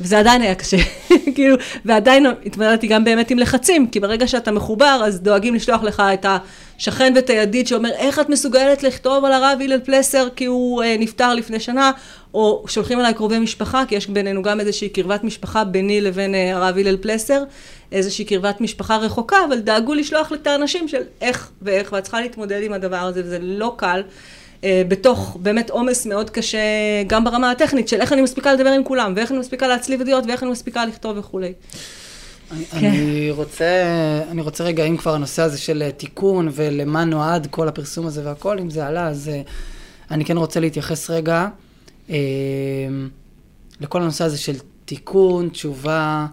[0.00, 0.76] וזה עדיין היה קשה,
[1.34, 6.02] כאילו, ועדיין התמודדתי גם באמת עם לחצים, כי ברגע שאתה מחובר, אז דואגים לשלוח לך
[6.14, 6.26] את
[6.78, 10.96] השכן ואת הידיד שאומר, איך את מסוגלת לכתוב על הרב הלל פלסר כי הוא אה,
[10.98, 11.90] נפטר לפני שנה,
[12.34, 16.56] או שולחים אליי קרובי משפחה, כי יש בינינו גם איזושהי קרבת משפחה ביני לבין אה,
[16.56, 17.42] הרב הלל פלסר,
[17.92, 22.62] איזושהי קרבת משפחה רחוקה, אבל דאגו לשלוח את האנשים של איך ואיך, ואת צריכה להתמודד
[22.62, 24.02] עם הדבר הזה, וזה לא קל.
[24.64, 26.58] אה, בתוך באמת עומס מאוד קשה,
[27.06, 30.24] גם ברמה הטכנית, של איך אני מספיקה לדבר עם כולם, ואיך אני מספיקה להצליב ידיעות,
[30.26, 31.52] ואיך אני מספיקה לכתוב וכולי.
[32.52, 32.86] אני, כן.
[32.86, 33.82] אני, רוצה,
[34.30, 38.24] אני רוצה רגע, אם כבר הנושא הזה של אה, תיקון ולמה נועד כל הפרסום הזה
[38.24, 39.42] והכל, אם זה עלה, אז אה,
[40.10, 41.48] אני כן רוצה להתייחס רגע
[42.10, 42.16] אה,
[43.80, 46.26] לכל הנושא הזה של תיקון, תשובה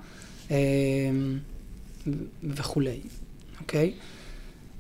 [2.44, 3.00] וכולי,
[3.62, 3.94] אוקיי?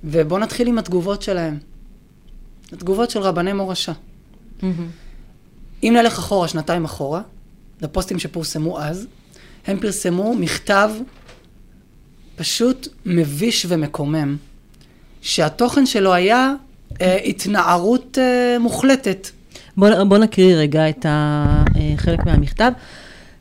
[0.03, 1.57] ובואו נתחיל עם התגובות שלהם.
[2.73, 3.91] התגובות של רבני מורשה.
[3.91, 4.65] Mm-hmm.
[5.83, 7.21] אם נלך אחורה, שנתיים אחורה,
[7.81, 9.07] לפוסטים שפורסמו אז,
[9.67, 10.89] הם פרסמו מכתב
[12.35, 14.37] פשוט מביש ומקומם,
[15.21, 16.53] שהתוכן שלו היה
[17.01, 19.29] אה, התנערות אה, מוחלטת.
[19.77, 22.71] בוא, בוא נקריא רגע את החלק אה, מהמכתב.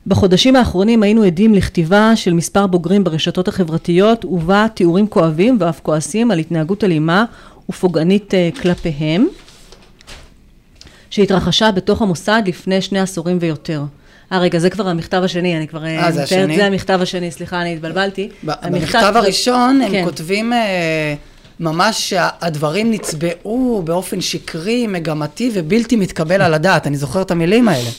[0.06, 6.30] בחודשים האחרונים היינו עדים לכתיבה של מספר בוגרים ברשתות החברתיות ובה תיאורים כואבים ואף כועסים
[6.30, 7.24] על התנהגות אלימה
[7.70, 9.26] ופוגענית אה, כלפיהם,
[11.10, 13.82] שהתרחשה בתוך המוסד לפני שני עשורים ויותר.
[14.32, 15.84] אה, רגע, זה כבר המכתב השני, אני כבר...
[15.84, 16.56] אה, זה השני?
[16.56, 18.28] זה המכתב השני, סליחה, אני התבלבלתי.
[18.42, 20.04] במכתב הראשון הם כן.
[20.04, 21.14] כותבים אה,
[21.60, 26.86] ממש שהדברים נצבעו באופן שקרי, מגמתי ובלתי מתקבל על הדעת.
[26.86, 27.90] אני זוכר את המילים האלה.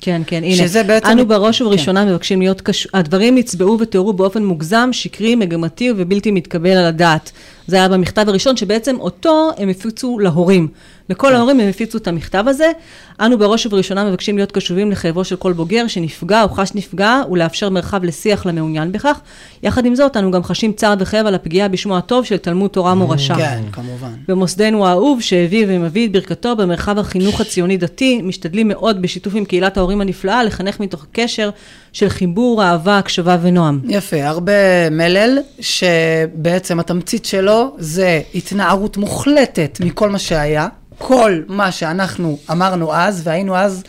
[0.00, 0.56] כן, כן, הנה.
[0.56, 1.08] שזה בעצם...
[1.10, 2.08] אנו בראש ובראשונה כן.
[2.10, 2.88] מבקשים להיות קש...
[2.94, 7.32] הדברים נצבעו ותיארו באופן מוגזם, שקרי, מגמתי ובלתי מתקבל על הדעת.
[7.66, 10.68] זה היה במכתב הראשון, שבעצם אותו הם הפיצו להורים.
[11.08, 11.34] לכל כן.
[11.34, 12.72] ההורים הם הפיצו את המכתב הזה.
[13.20, 17.70] אנו בראש ובראשונה מבקשים להיות קשובים לכאבו של כל בוגר שנפגע או חש נפגע, ולאפשר
[17.70, 19.20] מרחב לשיח למעוניין בכך.
[19.62, 22.94] יחד עם זאת, אנו גם חשים צער וכאב על הפגיעה בשמו הטוב של תלמוד תורה
[22.94, 23.34] מורשה.
[23.34, 24.12] כן, כמובן.
[24.28, 30.00] במוסדנו האהוב, שהביא ומביא את ברכתו במרחב החינוך הציוני-דתי, משתדלים מאוד בשיתוף עם קהילת ההורים
[30.00, 31.50] הנפלאה, לחנך מתוך קשר
[31.94, 33.80] של חיבור, אהבה, הקשבה ונועם.
[33.84, 40.68] יפה, הרבה מלל, שבעצם התמצית שלו זה התנערות מוחלטת מכל מה שהיה.
[40.98, 43.82] כל מה שאנחנו אמרנו אז, והיינו אז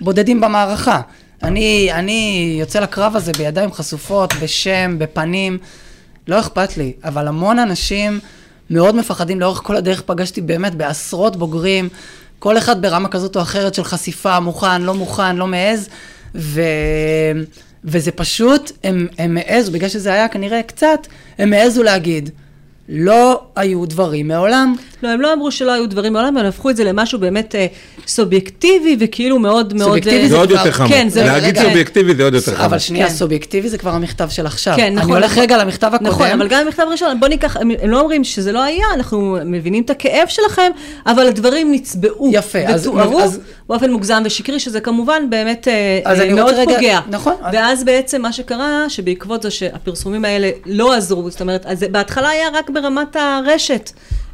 [0.00, 1.00] בודדים במערכה.
[1.42, 5.58] אני, אני יוצא לקרב הזה בידיים חשופות, בשם, בפנים,
[6.28, 8.20] לא אכפת לי, אבל המון אנשים
[8.70, 11.88] מאוד מפחדים, לאורך כל הדרך פגשתי באמת בעשרות בוגרים,
[12.38, 15.88] כל אחד ברמה כזאת או אחרת של חשיפה, מוכן, לא מוכן, לא מעז,
[16.34, 16.62] ו...
[17.84, 21.06] וזה פשוט, הם, הם העזו, בגלל שזה היה כנראה קצת,
[21.38, 22.30] הם העזו להגיד,
[22.88, 24.74] לא היו דברים מעולם.
[25.02, 27.66] לא, הם לא אמרו שלא היו דברים מעולם, הם הפכו את זה למשהו באמת אה,
[28.06, 29.88] סובייקטיבי וכאילו מאוד מאוד...
[29.88, 30.88] סובייקטיבי אה, זה עוד יותר חמור.
[30.88, 31.24] כן, זה...
[31.24, 32.66] להגיד סובייקטיבי זה עוד יותר חמור.
[32.66, 33.12] אבל שנייה, כן.
[33.12, 34.74] סובייקטיבי זה כבר המכתב של עכשיו.
[34.76, 35.10] כן, נכון.
[35.10, 36.10] אני הולך רגע למכתב הקודם.
[36.10, 39.82] נכון, אבל גם המכתב הראשון, בוא ניקח, הם, לא אומרים שזה לא היה, אנחנו מבינים
[39.82, 40.70] את הכאב שלכם,
[41.06, 42.30] אבל הדברים נצבעו.
[42.32, 42.86] יפה, אז...
[42.86, 43.20] ותוארו
[43.68, 47.00] באופן מוגזם ושקרי, שזה כמובן באמת אה, אה, מאוד פוגע.
[47.10, 47.34] נכון.
[47.52, 52.48] ואז בעצם מה שקרה, שבעקבות זה שהפרסומים האלה לא עזרו, זאת אומרת, אז בהתחלה היה
[52.54, 53.90] רק ברמת הרשת.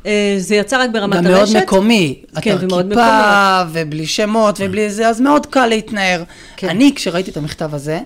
[0.07, 1.47] אה, זה יצא רק ברמת גם הרשת.
[1.47, 2.23] גם מאוד מקומי.
[2.43, 3.05] כן, ומאוד מקומי.
[3.05, 6.23] כיפה, ובלי שמות, ובלי זה, אז מאוד קל להתנער.
[6.57, 6.69] כן.
[6.69, 8.01] אני, כשראיתי את המכתב הזה,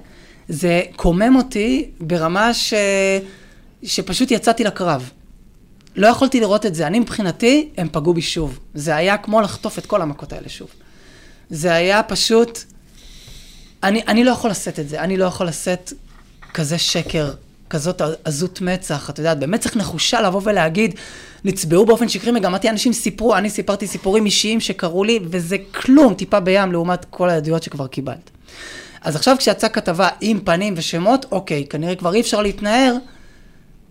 [0.48, 2.74] זה קומם אותי ברמה ש...
[3.82, 5.10] שפשוט יצאתי לקרב.
[5.96, 6.86] לא יכולתי לראות את זה.
[6.86, 8.58] אני מבחינתי, הם פגעו בי שוב.
[8.74, 10.68] זה היה כמו לחטוף את כל המכות האלה שוב.
[11.50, 12.58] זה היה פשוט...
[13.82, 15.00] אני, אני לא יכול לשאת את זה.
[15.00, 15.92] אני לא יכול לשאת
[16.54, 17.30] כזה שקר
[17.74, 20.94] כזאת עזות מצח, את יודעת, צריך נחושה לבוא ולהגיד,
[21.44, 26.40] נצבעו באופן שקרי מגמתי, אנשים סיפרו, אני סיפרתי סיפורים אישיים שקרו לי, וזה כלום, טיפה
[26.40, 28.30] בים, לעומת כל העדויות שכבר קיבלת.
[29.02, 32.96] אז עכשיו כשיצאה כתבה עם פנים ושמות, אוקיי, כנראה כבר אי אפשר להתנער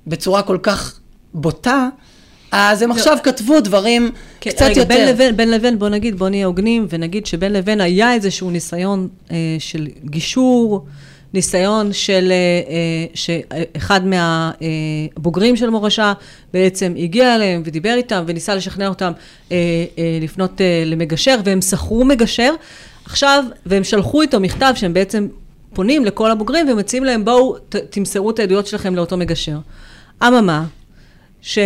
[0.08, 1.00] בצורה כל כך
[1.34, 1.88] בוטה,
[2.52, 2.96] אז הם לא.
[2.96, 4.96] עכשיו כתבו דברים כן, קצת רגע, יותר.
[4.96, 9.08] בין לבין, בין לבין, בוא נגיד, בוא נהיה הוגנים, ונגיד שבין לבין היה איזשהו ניסיון
[9.32, 10.86] אה, של גישור,
[11.34, 12.36] ניסיון של, אה,
[12.70, 16.14] אה, שאחד מהבוגרים של מורשה
[16.54, 19.12] בעצם הגיע אליהם ודיבר איתם וניסה לשכנע אותם
[19.52, 19.58] אה,
[20.22, 22.54] לפנות למגשר, והם שכרו מגשר.
[23.06, 25.28] עכשיו, והם שלחו איתו מכתב שהם בעצם
[25.74, 27.56] פונים לכל הבוגרים ומציעים להם, בואו
[27.90, 29.58] תמסרו את העדויות שלכם לאותו מגשר.
[30.24, 30.66] אממה,
[31.42, 31.60] ש...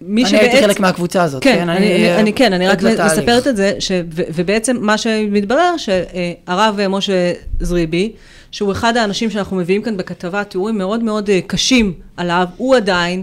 [0.00, 0.44] מי אני שבעצם...
[0.44, 1.54] הייתי חלק מהקבוצה הזאת, כן?
[1.54, 5.74] כן, אני, אני, אני, כן, אני רק מספרת את זה, ש, ו, ובעצם מה שמתברר,
[5.76, 8.12] שהרב משה זריבי,
[8.50, 13.22] שהוא אחד האנשים שאנחנו מביאים כאן בכתבה, תיאורים מאוד מאוד אה, קשים עליו, הוא עדיין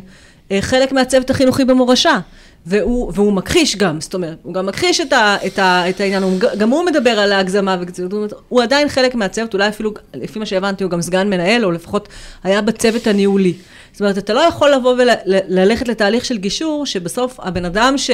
[0.52, 2.20] אה, חלק מהצוות החינוכי במורשה.
[2.66, 6.24] והוא, והוא מכחיש גם, זאת אומרת, הוא גם מכחיש את, ה, את, ה, את העניין,
[6.24, 10.46] הוא, גם הוא מדבר על ההגזמה, וגזירות, הוא עדיין חלק מהצוות, אולי אפילו, לפי מה
[10.46, 12.10] שהבנתי, הוא גם סגן מנהל, או לפחות
[12.44, 13.54] היה בצוות הניהולי.
[13.92, 18.12] זאת אומרת, אתה לא יכול לבוא וללכת לתהליך של גישור, שבסוף הבן אדם ש,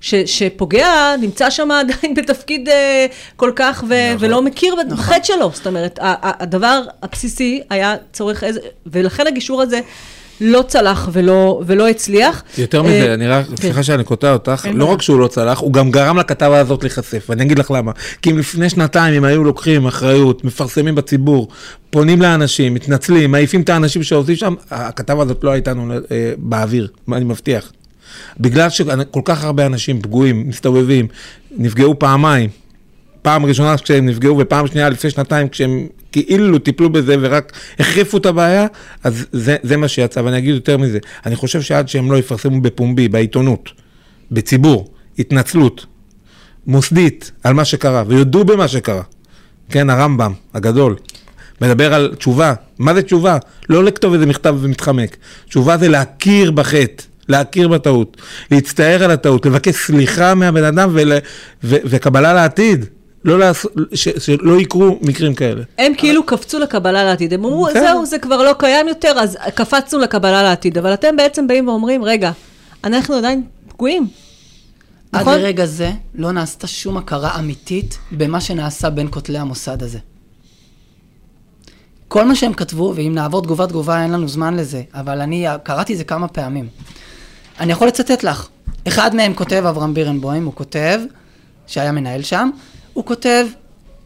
[0.00, 2.72] ש, שפוגע, נמצא שם עדיין בתפקיד uh,
[3.36, 4.28] כל כך, ו, נכון.
[4.28, 4.90] ולא מכיר נכון.
[4.90, 5.50] בחטא שלו.
[5.54, 9.80] זאת אומרת, הדבר הבסיסי היה צורך איזה, ולכן הגישור הזה...
[10.40, 12.42] לא צלח ולא, ולא הצליח.
[12.58, 13.56] יותר מזה, אה, אני רק, כן.
[13.56, 17.26] סליחה שאני קוטע אותך, לא רק שהוא לא צלח, הוא גם גרם לכתבה הזאת להיחשף,
[17.28, 17.92] ואני אגיד לך למה.
[18.22, 21.48] כי אם לפני שנתיים הם היו לוקחים אחריות, מפרסמים בציבור,
[21.90, 25.72] פונים לאנשים, מתנצלים, מעיפים את האנשים שעושים שם, הכתבה הזאת לא הייתה
[26.10, 27.72] אה, באוויר, אני מבטיח.
[28.40, 31.06] בגלל שכל כך הרבה אנשים פגועים, מסתובבים,
[31.58, 32.50] נפגעו פעמיים,
[33.22, 38.26] פעם ראשונה כשהם נפגעו ופעם שנייה לפני שנתיים כשהם כאילו טיפלו בזה ורק החריפו את
[38.26, 38.66] הבעיה,
[39.04, 40.20] אז זה, זה מה שיצא.
[40.20, 43.70] ואני אגיד יותר מזה, אני חושב שעד שהם לא יפרסמו בפומבי, בעיתונות,
[44.30, 45.86] בציבור, התנצלות
[46.66, 49.02] מוסדית על מה שקרה, ויודו במה שקרה,
[49.70, 50.96] כן, הרמב"ם הגדול,
[51.60, 52.54] מדבר על תשובה.
[52.78, 53.38] מה זה תשובה?
[53.68, 55.16] לא לכתוב איזה מכתב ומתחמק.
[55.48, 57.02] תשובה זה להכיר בחטא.
[57.28, 58.16] להכיר בטעות,
[58.50, 61.12] להצטער על הטעות, לבקש סליחה מהבן אדם ול,
[61.64, 62.84] ו, וקבלה לעתיד.
[63.24, 65.62] לא לעשות, ש, שלא יקרו מקרים כאלה.
[65.78, 67.80] הם כאילו קפצו לקבלה לעתיד, הם אמרו, כן.
[67.80, 70.78] זהו, זה כבר לא קיים יותר, אז קפצנו לקבלה לעתיד.
[70.78, 72.32] אבל אתם בעצם באים ואומרים, רגע,
[72.84, 74.08] אנחנו עדיין פגועים.
[75.12, 75.34] עד נכון?
[75.34, 79.98] לרגע זה לא נעשתה שום הכרה אמיתית במה שנעשה בין כותלי המוסד הזה.
[82.08, 85.92] כל מה שהם כתבו, ואם נעבור תגובה תגובה אין לנו זמן לזה, אבל אני קראתי
[85.92, 86.68] את זה כמה פעמים.
[87.60, 88.48] אני יכול לצטט לך.
[88.88, 91.00] אחד מהם כותב, אברהם בירנבוים, הוא כותב,
[91.66, 92.50] שהיה מנהל שם,
[93.00, 93.46] הוא כותב,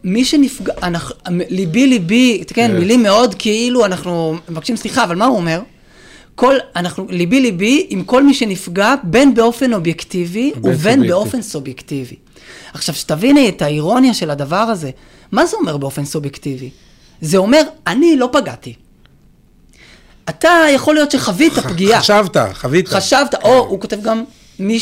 [0.03, 1.15] מי שנפגע, אנחנו,
[1.49, 2.79] ליבי ליבי, כן, yeah.
[2.79, 5.61] מילים מאוד כאילו אנחנו מבקשים סליחה, אבל מה הוא אומר?
[6.35, 11.07] כל, אנחנו, ליבי ליבי עם כל מי שנפגע, בין באופן אובייקטיבי ובין סובייקטיב.
[11.07, 12.15] באופן סובייקטיבי.
[12.73, 14.89] עכשיו, שתביני את האירוניה של הדבר הזה,
[15.31, 16.69] מה זה אומר באופן סובייקטיבי?
[17.21, 18.73] זה אומר, אני לא פגעתי.
[20.29, 21.99] אתה יכול להיות שחווית פגיעה.
[21.99, 22.87] חשבת, חווית.
[22.87, 24.23] חשבת, או הוא כותב גם,
[24.59, 24.79] מי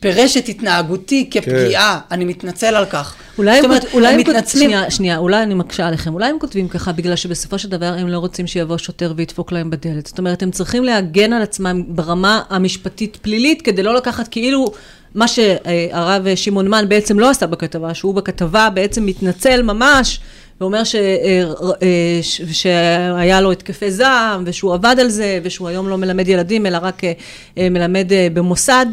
[0.00, 2.14] שפירש את התנהגותי כפגיעה, כן.
[2.14, 3.14] אני מתנצל על כך.
[3.38, 4.70] אולי הם, אומרת, אולי הם מתנצלים.
[4.70, 6.14] שנייה, שנייה, אולי אני מקשה עליכם.
[6.14, 9.70] אולי הם כותבים ככה בגלל שבסופו של דבר הם לא רוצים שיבוא שוטר וידפוק להם
[9.70, 10.06] בדלת.
[10.06, 14.72] זאת אומרת, הם צריכים להגן על עצמם ברמה המשפטית-פלילית, כדי לא לקחת כאילו...
[15.14, 20.20] מה שהרב שמעון מן בעצם לא עשה בכתבה, שהוא בכתבה בעצם מתנצל ממש
[20.60, 21.42] ואומר ש, אה,
[21.82, 22.20] אה,
[22.52, 27.02] שהיה לו התקפי זעם, ושהוא עבד על זה, ושהוא היום לא מלמד ילדים, אלא רק
[27.04, 28.86] אה, מלמד במוסד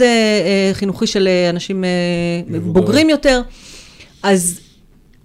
[0.73, 1.83] חינוכי של אנשים
[2.47, 3.41] מבוגרים, בוגרים יותר.
[4.23, 4.59] אז,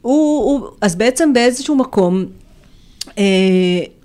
[0.02, 2.24] הוא, הוא, אז בעצם באיזשהו מקום,
[3.05, 3.22] הוא,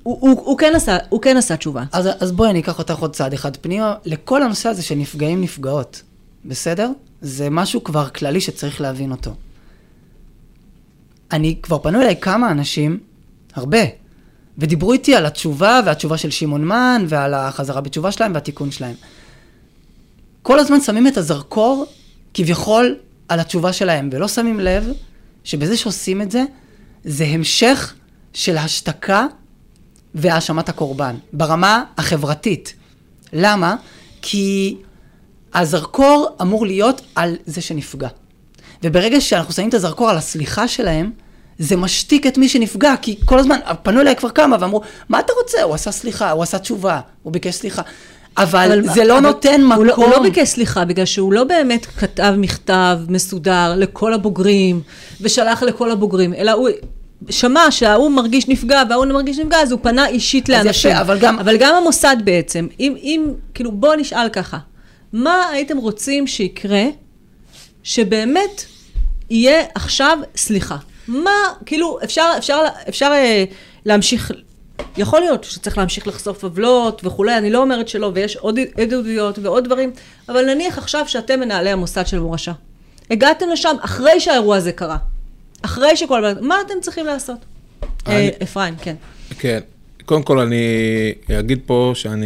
[0.04, 1.84] הוא, הוא, כן עשה, הוא כן עשה תשובה.
[1.92, 5.42] אז, אז בואי אני אקח אותך עוד צעד אחד פנימה, לכל הנושא הזה של נפגעים
[5.42, 6.02] נפגעות,
[6.46, 6.90] בסדר?
[7.22, 9.32] זה משהו כבר כללי שצריך להבין אותו.
[11.32, 13.00] אני, כבר פנו אליי כמה אנשים,
[13.54, 13.80] הרבה,
[14.58, 18.96] ודיברו איתי על התשובה, והתשובה של שמעון מן, ועל החזרה בתשובה שלהם, והתיקון שלהם.
[20.42, 21.86] כל הזמן שמים את הזרקור,
[22.34, 22.96] כביכול,
[23.30, 24.92] על התשובה שלהם, ולא שמים לב
[25.44, 26.44] שבזה שעושים את זה,
[27.04, 27.94] זה המשך
[28.34, 29.26] של השתקה
[30.16, 32.74] והאשמת הקורבן, ברמה החברתית.
[33.34, 33.76] למה?
[34.22, 34.78] כי
[35.54, 38.08] הזרקור אמור להיות על זה שנפגע.
[38.84, 41.12] וברגע שאנחנו שמים את הזרקור על הסליחה שלהם,
[41.60, 45.34] זה משתיק את מי שנפגע, כי כל הזמן, פנו אליי כבר כמה ואמרו, מה אתה
[45.44, 45.64] רוצה?
[45.64, 47.82] הוא עשה סליחה, הוא עשה תשובה, הוא ביקש סליחה.
[48.38, 49.78] אבל, אבל זה לא אבל נותן מקום.
[49.78, 54.82] הוא לא, הוא לא ביקש סליחה, בגלל שהוא לא באמת כתב מכתב מסודר לכל הבוגרים,
[55.22, 56.70] ושלח לכל הבוגרים, אלא הוא
[57.30, 60.92] שמע שההוא מרגיש נפגע וההוא מרגיש נפגע, אז הוא פנה אישית לאנשים.
[60.92, 61.40] יפה, אבל גם...
[61.40, 64.58] אבל גם המוסד בעצם, אם, אם, כאילו, בואו נשאל ככה,
[65.14, 66.84] מה הייתם רוצים שיקרה
[67.88, 68.64] שבאמת
[69.30, 70.78] יהיה עכשיו סליחה.
[71.08, 71.32] מה,
[71.66, 73.44] כאילו, אפשר, אפשר, אפשר אה,
[73.86, 74.32] להמשיך,
[74.98, 79.66] יכול להיות שצריך להמשיך לחשוף עוולות וכולי, אני לא אומרת שלא, ויש עוד עדויות ועוד
[79.66, 79.92] דברים,
[80.30, 82.52] אבל נניח עכשיו שאתם מנהלי המוסד של מורשה.
[83.12, 84.98] הגעתם לשם אחרי שהאירוע הזה קרה.
[85.62, 86.24] אחרי שכל...
[86.42, 87.38] מה אתם צריכים לעשות?
[88.08, 88.96] אה, אני- אפרים, כן.
[89.40, 89.60] כן.
[90.06, 90.66] קודם כל אני
[91.40, 92.26] אגיד פה שאני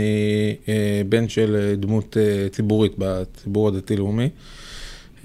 [0.69, 4.29] אה, בן של דמות אה, ציבורית בציבור הדתי-לאומי.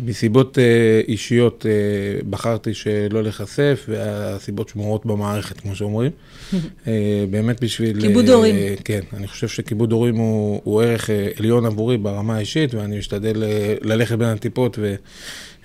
[0.00, 6.10] מסיבות אה, אישיות אה, בחרתי שלא להיחשף, והסיבות שמורות במערכת, כמו שאומרים.
[6.86, 8.00] אה, באמת בשביל...
[8.00, 8.56] כיבוד הורים.
[8.84, 13.42] כן, אני חושב שכיבוד הורים הוא, הוא ערך עליון עבורי ברמה האישית, ואני משתדל
[13.82, 14.78] ללכת בין הטיפות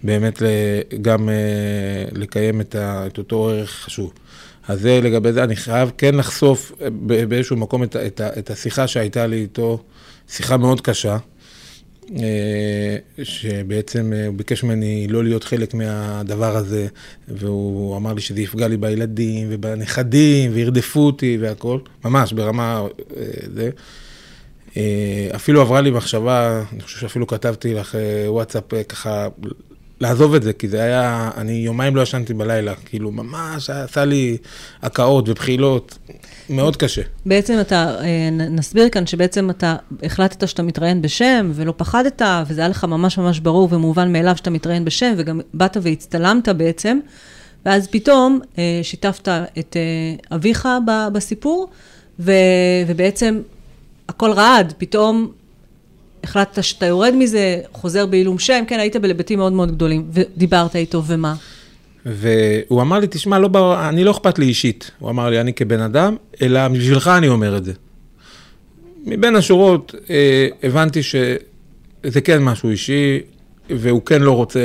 [0.03, 0.41] ובאמת
[1.01, 1.29] גם
[2.11, 4.13] לקיים את, ה, את אותו ערך חשוב.
[4.67, 6.71] אז זה לגבי זה, אני חייב כן לחשוף
[7.27, 9.83] באיזשהו מקום את, את, את השיחה שהייתה לי איתו,
[10.29, 11.17] שיחה מאוד קשה.
[12.19, 16.87] אה, שבעצם אה, הוא ביקש ממני לא להיות חלק מהדבר הזה,
[17.27, 22.81] והוא אמר לי שזה יפגע לי בילדים ובנכדים, וירדפו אותי והכל, ממש ברמה
[23.17, 23.69] אה, זה.
[25.35, 27.97] אפילו עברה לי מחשבה, אני חושב שאפילו כתבתי לך
[28.27, 29.27] וואטסאפ ככה,
[30.01, 34.37] לעזוב את זה, כי זה היה, אני יומיים לא ישנתי בלילה, כאילו ממש עשה לי
[34.81, 35.97] הקאות ובחילות,
[36.49, 37.01] מאוד קשה.
[37.25, 42.67] בעצם אתה, אה, נסביר כאן שבעצם אתה החלטת שאתה מתראיין בשם ולא פחדת, וזה היה
[42.67, 46.99] לך ממש ממש ברור ומובן מאליו שאתה מתראיין בשם, וגם באת והצטלמת בעצם,
[47.65, 49.27] ואז פתאום אה, שיתפת
[49.59, 50.67] את אה, אביך
[51.13, 51.69] בסיפור,
[52.19, 52.31] ו,
[52.87, 53.41] ובעצם
[54.09, 55.31] הכל רעד, פתאום
[56.23, 61.03] החלטת שאתה יורד מזה, חוזר בעילום שם, כן, היית בלבטים מאוד מאוד גדולים, ודיברת איתו,
[61.07, 61.35] ומה?
[62.05, 63.89] והוא אמר לי, תשמע, לא, בר...
[63.89, 64.91] אני לא אכפת לי אישית.
[64.99, 67.73] הוא אמר לי, אני כבן אדם, אלא בשבילך אני אומר את זה.
[69.05, 73.19] מבין השורות אה, הבנתי שזה כן משהו אישי,
[73.69, 74.59] והוא כן לא רוצה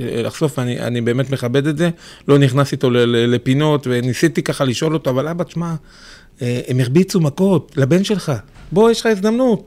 [0.00, 1.90] אה, לחשוף, אני, אני באמת מכבד את זה.
[2.28, 5.74] לא נכנס איתו לפינות, וניסיתי ככה לשאול אותו, אבל אבא, תשמע,
[6.42, 8.32] אה, הם הרביצו מכות לבן שלך.
[8.72, 9.66] בוא, יש לך הזדמנות.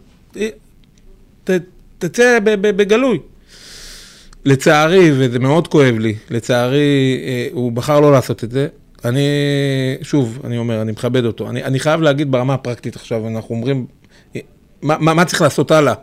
[1.45, 1.51] ת,
[1.97, 3.19] תצא בגלוי.
[4.45, 8.67] לצערי, וזה מאוד כואב לי, לצערי, אה, הוא בחר לא לעשות את זה.
[9.05, 9.27] אני,
[10.01, 11.49] שוב, אני אומר, אני מכבד אותו.
[11.49, 13.85] אני, אני חייב להגיד ברמה הפרקטית עכשיו, אנחנו אומרים,
[14.35, 14.41] אה,
[14.81, 15.93] מה, מה, מה צריך לעשות הלאה?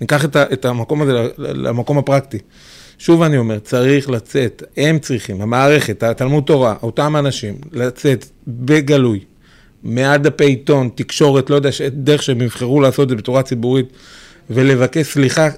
[0.00, 2.38] ניקח את, את המקום הזה למקום הפרקטי.
[2.98, 9.20] שוב אני אומר, צריך לצאת, הם צריכים, המערכת, התלמוד תורה, אותם אנשים, לצאת בגלוי,
[9.82, 13.86] מעל דפי עיתון, תקשורת, לא יודע, דרך שהם יבחרו לעשות את זה בצורה ציבורית,
[14.50, 15.48] ולבקש סליחה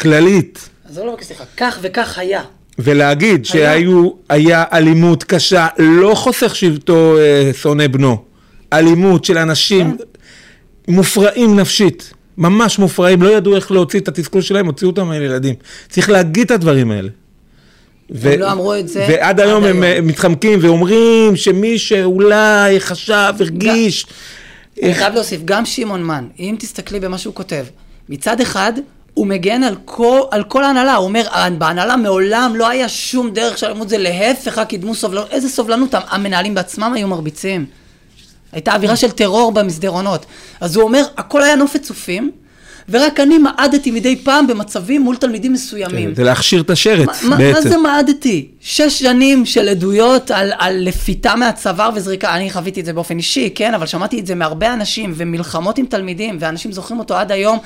[0.00, 2.42] כללית אז לא מבקש סליחה, כך וכך היה.
[2.78, 8.24] ולהגיד שהיו, היה אלימות קשה, לא חוסך שבטו אה, שונא בנו,
[8.72, 9.96] אלימות של אנשים
[10.88, 15.54] מופרעים נפשית, ממש מופרעים, לא ידעו איך להוציא את התסכול שלהם, הוציאו אותם מהילדים.
[15.88, 17.08] צריך להגיד את הדברים האלה.
[18.10, 19.84] הם לא אמרו את זה ועד עד היום הם היום.
[19.84, 24.06] אה, מתחמקים ואומרים שמי שאולי חשב, הרגיש,
[24.82, 27.64] אני חייב להוסיף, גם שמעון מן, אם תסתכלי במה שהוא כותב,
[28.08, 28.72] מצד אחד,
[29.14, 31.26] הוא מגן על כל, על כל ההנהלה, הוא אומר,
[31.58, 35.94] בהנהלה מעולם לא היה שום דרך של אלימות, זה להפך, רק קידמו סובלנות, איזה סובלנות,
[35.94, 37.66] המנהלים בעצמם היו מרביצים.
[38.52, 40.26] הייתה אווירה של טרור במסדרונות.
[40.60, 42.30] אז הוא אומר, הכל היה נופת צופים,
[42.88, 46.14] ורק אני מעדתי מדי פעם במצבים מול תלמידים מסוימים.
[46.14, 47.68] זה להכשיר את השרץ מה, מה בעצם.
[47.68, 48.48] זה מעדתי?
[48.60, 53.50] שש שנים של עדויות על, על לפיתה מהצוואר וזריקה, אני חוויתי את זה באופן אישי,
[53.54, 57.58] כן, אבל שמעתי את זה מהרבה אנשים, ומלחמות עם תלמידים, ואנשים זוכרים אותו עד היום,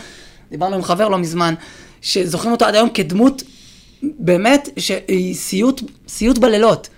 [0.51, 1.55] דיברנו עם חבר לא מזמן,
[2.03, 3.43] שזוכרים אותו עד היום כדמות,
[4.03, 6.89] באמת, שהיא סיוט, סיוט בלילות.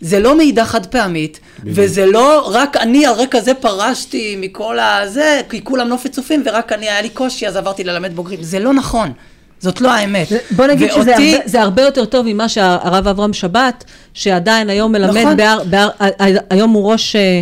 [0.00, 5.40] זה לא מעידה חד פעמית, וזה לא רק אני על רקע זה פרשתי מכל הזה,
[5.50, 8.42] כי כולם נופת צופים, ורק אני היה לי קושי, אז עברתי ללמד בוגרים.
[8.42, 9.12] זה לא נכון.
[9.60, 10.28] זאת לא האמת.
[10.50, 14.92] בוא נגיד שזה ואותי- הרבה, זה הרבה יותר טוב ממה שהרב אברהם שבת, שעדיין היום
[14.92, 15.36] מלמד, נכון.
[15.36, 17.40] בהר, בהר, ה- ה- היום הוא ראש אה,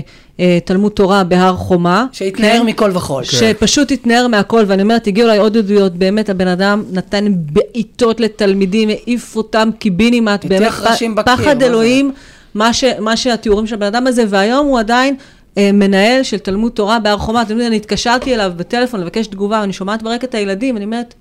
[0.64, 2.06] תלמוד תורה בהר חומה.
[2.12, 2.66] שהתנער כן?
[2.66, 3.24] מכל וכול.
[3.24, 8.88] שפשוט התנער מהכל, ואני אומרת, הגיעו אליי עוד עדויות, באמת הבן אדם נתן בעיטות לתלמידים,
[8.88, 11.62] העיף אותם קיבינימט, באמת ראשים בקיר, פחד?
[11.62, 12.12] אלוהים,
[12.54, 15.16] מה, ש, מה שהתיאורים של הבן אדם הזה, והיום הוא עדיין
[15.58, 17.42] אה, מנהל של תלמוד תורה בהר חומה.
[17.42, 21.14] אתם יודעים, אני התקשרתי אליו בטלפון לבקש תגובה, ואני שומעת ברקע את הילדים, אני אומרת,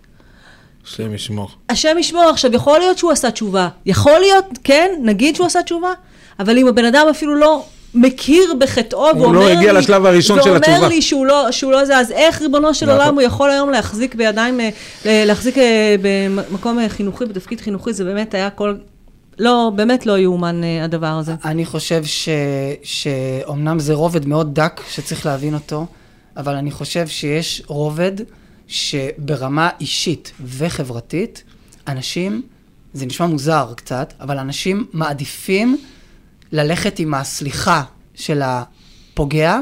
[0.87, 1.49] השם ישמור.
[1.69, 5.89] השם ישמור, עכשיו יכול להיות שהוא עשה תשובה, יכול להיות, כן, נגיד שהוא עשה תשובה,
[6.39, 10.55] אבל אם הבן אדם אפילו לא מכיר בחטאו ואומר לא הגיע לי, לשלב הראשון של
[10.55, 10.77] התשובה.
[10.77, 12.99] ואומר לי שהוא לא, שהוא לא זה, אז איך ריבונו של נכון.
[12.99, 14.69] עולם הוא יכול היום להחזיק בידיים, אה,
[15.05, 18.75] להחזיק אה, במקום אה, חינוכי, בתפקיד חינוכי, זה באמת היה כל,
[19.39, 21.33] לא, באמת לא יאומן הדבר הזה.
[21.45, 22.29] אני חושב ש...
[22.83, 25.85] שאומנם זה רובד מאוד דק שצריך להבין אותו,
[26.37, 28.11] אבל אני חושב שיש רובד
[28.67, 31.43] שברמה אישית וחברתית,
[31.87, 32.41] אנשים,
[32.93, 35.77] זה נשמע מוזר קצת, אבל אנשים מעדיפים
[36.55, 37.83] ללכת עם הסליחה
[38.13, 39.59] של הפוגע,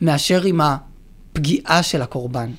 [0.00, 2.50] מאשר עם הפגיעה של הקורבן.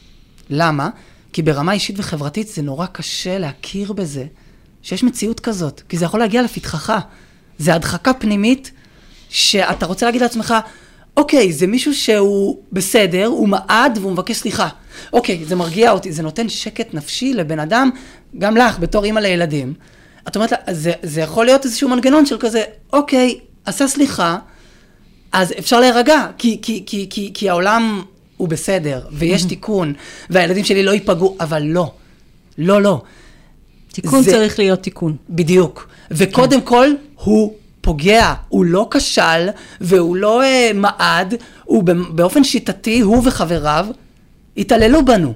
[0.49, 0.89] למה?
[1.33, 4.25] כי ברמה אישית וחברתית זה נורא קשה להכיר בזה
[4.81, 6.99] שיש מציאות כזאת, כי זה יכול להגיע לפתחך.
[7.57, 8.71] זה הדחקה פנימית
[9.29, 10.53] שאתה רוצה להגיד לעצמך,
[11.17, 14.69] אוקיי, זה מישהו שהוא בסדר, הוא מעד והוא מבקש סליחה.
[15.13, 17.89] אוקיי, זה מרגיע אותי, זה נותן שקט נפשי לבן אדם,
[18.37, 19.73] גם לך, בתור אימא לילדים.
[20.27, 22.63] את אומרת לה, זה, זה יכול להיות איזשהו מנגנון של כזה,
[22.93, 24.37] אוקיי, עשה סליחה,
[25.31, 28.01] אז אפשר להירגע, כי, כי, כי, כי, כי העולם
[28.37, 29.93] הוא בסדר, ויש תיקון,
[30.29, 31.91] והילדים שלי לא ייפגעו, אבל לא.
[32.57, 33.01] לא, לא.
[33.91, 35.15] תיקון זה- צריך להיות תיקון.
[35.29, 35.87] בדיוק.
[36.11, 39.47] וקודם כל, הוא פוגע, הוא לא כשל,
[39.81, 43.87] והוא לא אה, מעד, הוא באופן שיטתי, הוא וחבריו,
[44.57, 45.33] התעללו בנו.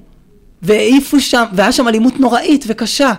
[0.62, 3.12] והעיפו שם, והיה שם אלימות נוראית וקשה.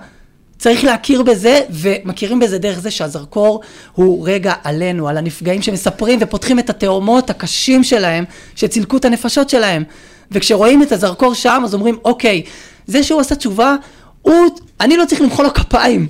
[0.61, 3.61] צריך להכיר בזה, ומכירים בזה דרך זה שהזרקור
[3.93, 8.23] הוא רגע עלינו, על הנפגעים שמספרים ופותחים את התאומות הקשים שלהם,
[8.55, 9.83] שצילקו את הנפשות שלהם.
[10.31, 12.41] וכשרואים את הזרקור שם, אז אומרים, אוקיי,
[12.87, 13.75] זה שהוא עשה תשובה,
[14.21, 14.33] הוא,
[14.81, 16.07] אני לא צריך למחוא לו כפיים.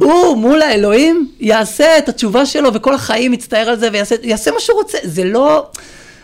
[0.00, 4.60] הוא מול האלוהים יעשה את התשובה שלו וכל החיים יצטער על זה ויעשה יעשה מה
[4.60, 4.98] שהוא רוצה.
[5.02, 5.66] זה לא,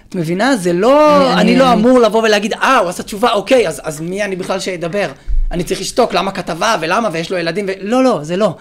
[0.08, 0.56] את מבינה?
[0.56, 3.68] זה לא, אני- אני, אני- לא אני- אמור לבוא ולהגיד, אה, הוא עשה תשובה, אוקיי,
[3.68, 5.08] אז, אז מי אני בכלל שידבר?
[5.54, 7.72] אני צריך לשתוק, למה כתבה ולמה ויש לו ילדים ו...
[7.80, 8.56] לא, לא, זה לא.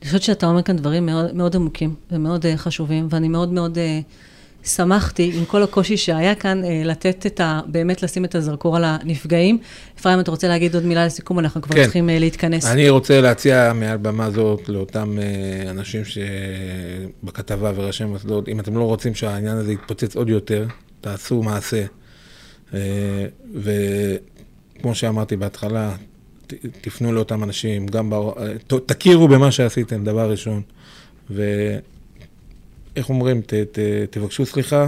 [0.00, 3.78] אני חושבת שאתה אומר כאן דברים מאוד, מאוד עמוקים ומאוד uh, חשובים, ואני מאוד מאוד
[3.78, 7.60] uh, שמחתי עם כל הקושי שהיה כאן, uh, לתת את ה...
[7.66, 9.58] באמת לשים את הזרקור על הנפגעים.
[9.98, 11.38] אפרים, אתה רוצה להגיד עוד מילה לסיכום?
[11.38, 11.82] אנחנו כבר כן.
[11.82, 12.66] צריכים uh, להתכנס.
[12.66, 18.84] אני רוצה להציע מעל במה זאת לאותם אה, אנשים שבכתבה וראשי מוסדות, אם אתם לא
[18.84, 20.66] רוצים שהעניין הזה יתפוצץ עוד יותר,
[21.00, 21.84] תעשו מעשה.
[22.74, 22.80] אה,
[24.78, 25.92] וכמו שאמרתי בהתחלה,
[26.46, 28.32] ת- תפנו לאותם אנשים, גם, בר...
[28.38, 30.62] אה, ת- תכירו במה שעשיתם, דבר ראשון.
[31.30, 31.80] ואיך
[33.08, 33.78] אומרים, ת, ת,
[34.10, 34.86] תבקשו סליחה,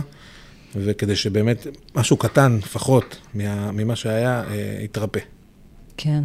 [0.77, 5.21] וכדי שבאמת משהו קטן, לפחות, מה, ממה שהיה, אה, יתרפא.
[5.97, 6.23] כן.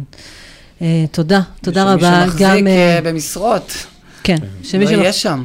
[0.78, 2.22] Uh, תודה, תודה שמי רבה.
[2.24, 3.72] שמחזיק גם, אה, uh, במשרות,
[4.22, 5.44] כן, שמי לא שמח- יהיה שם.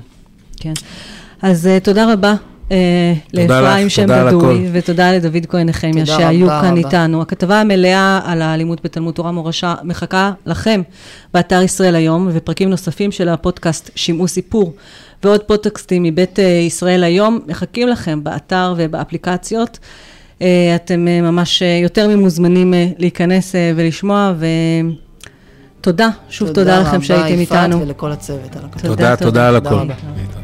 [0.57, 0.73] כן.
[1.41, 2.35] אז uh, תודה רבה.
[3.31, 4.69] תודה לאפרים לך, שם תודה על בדוי.
[4.71, 6.87] ותודה לדוד כהן נחמיה תודה שהיו רבה כאן רבה.
[6.87, 7.21] איתנו.
[7.21, 10.81] הכתבה המלאה על האלימות בתלמוד תורה מורשה מחכה לכם
[11.33, 14.73] באתר ישראל היום, ופרקים נוספים של הפודקאסט שמעו סיפור,
[15.23, 19.79] ועוד פודקאסטים מבית אה, ישראל היום מחכים לכם באתר ובאפליקציות.
[20.41, 24.33] אה, אתם אה, ממש אה, יותר ממוזמנים אה, להיכנס אה, ולשמוע,
[25.79, 27.75] ותודה, שוב תודה לכם שהייתם רבה, איתנו.
[27.75, 28.81] יפעת ולכל הצוות על הכתוב.
[28.81, 29.75] תודה, תודה על תודה הכל.
[29.75, 30.40] רבה.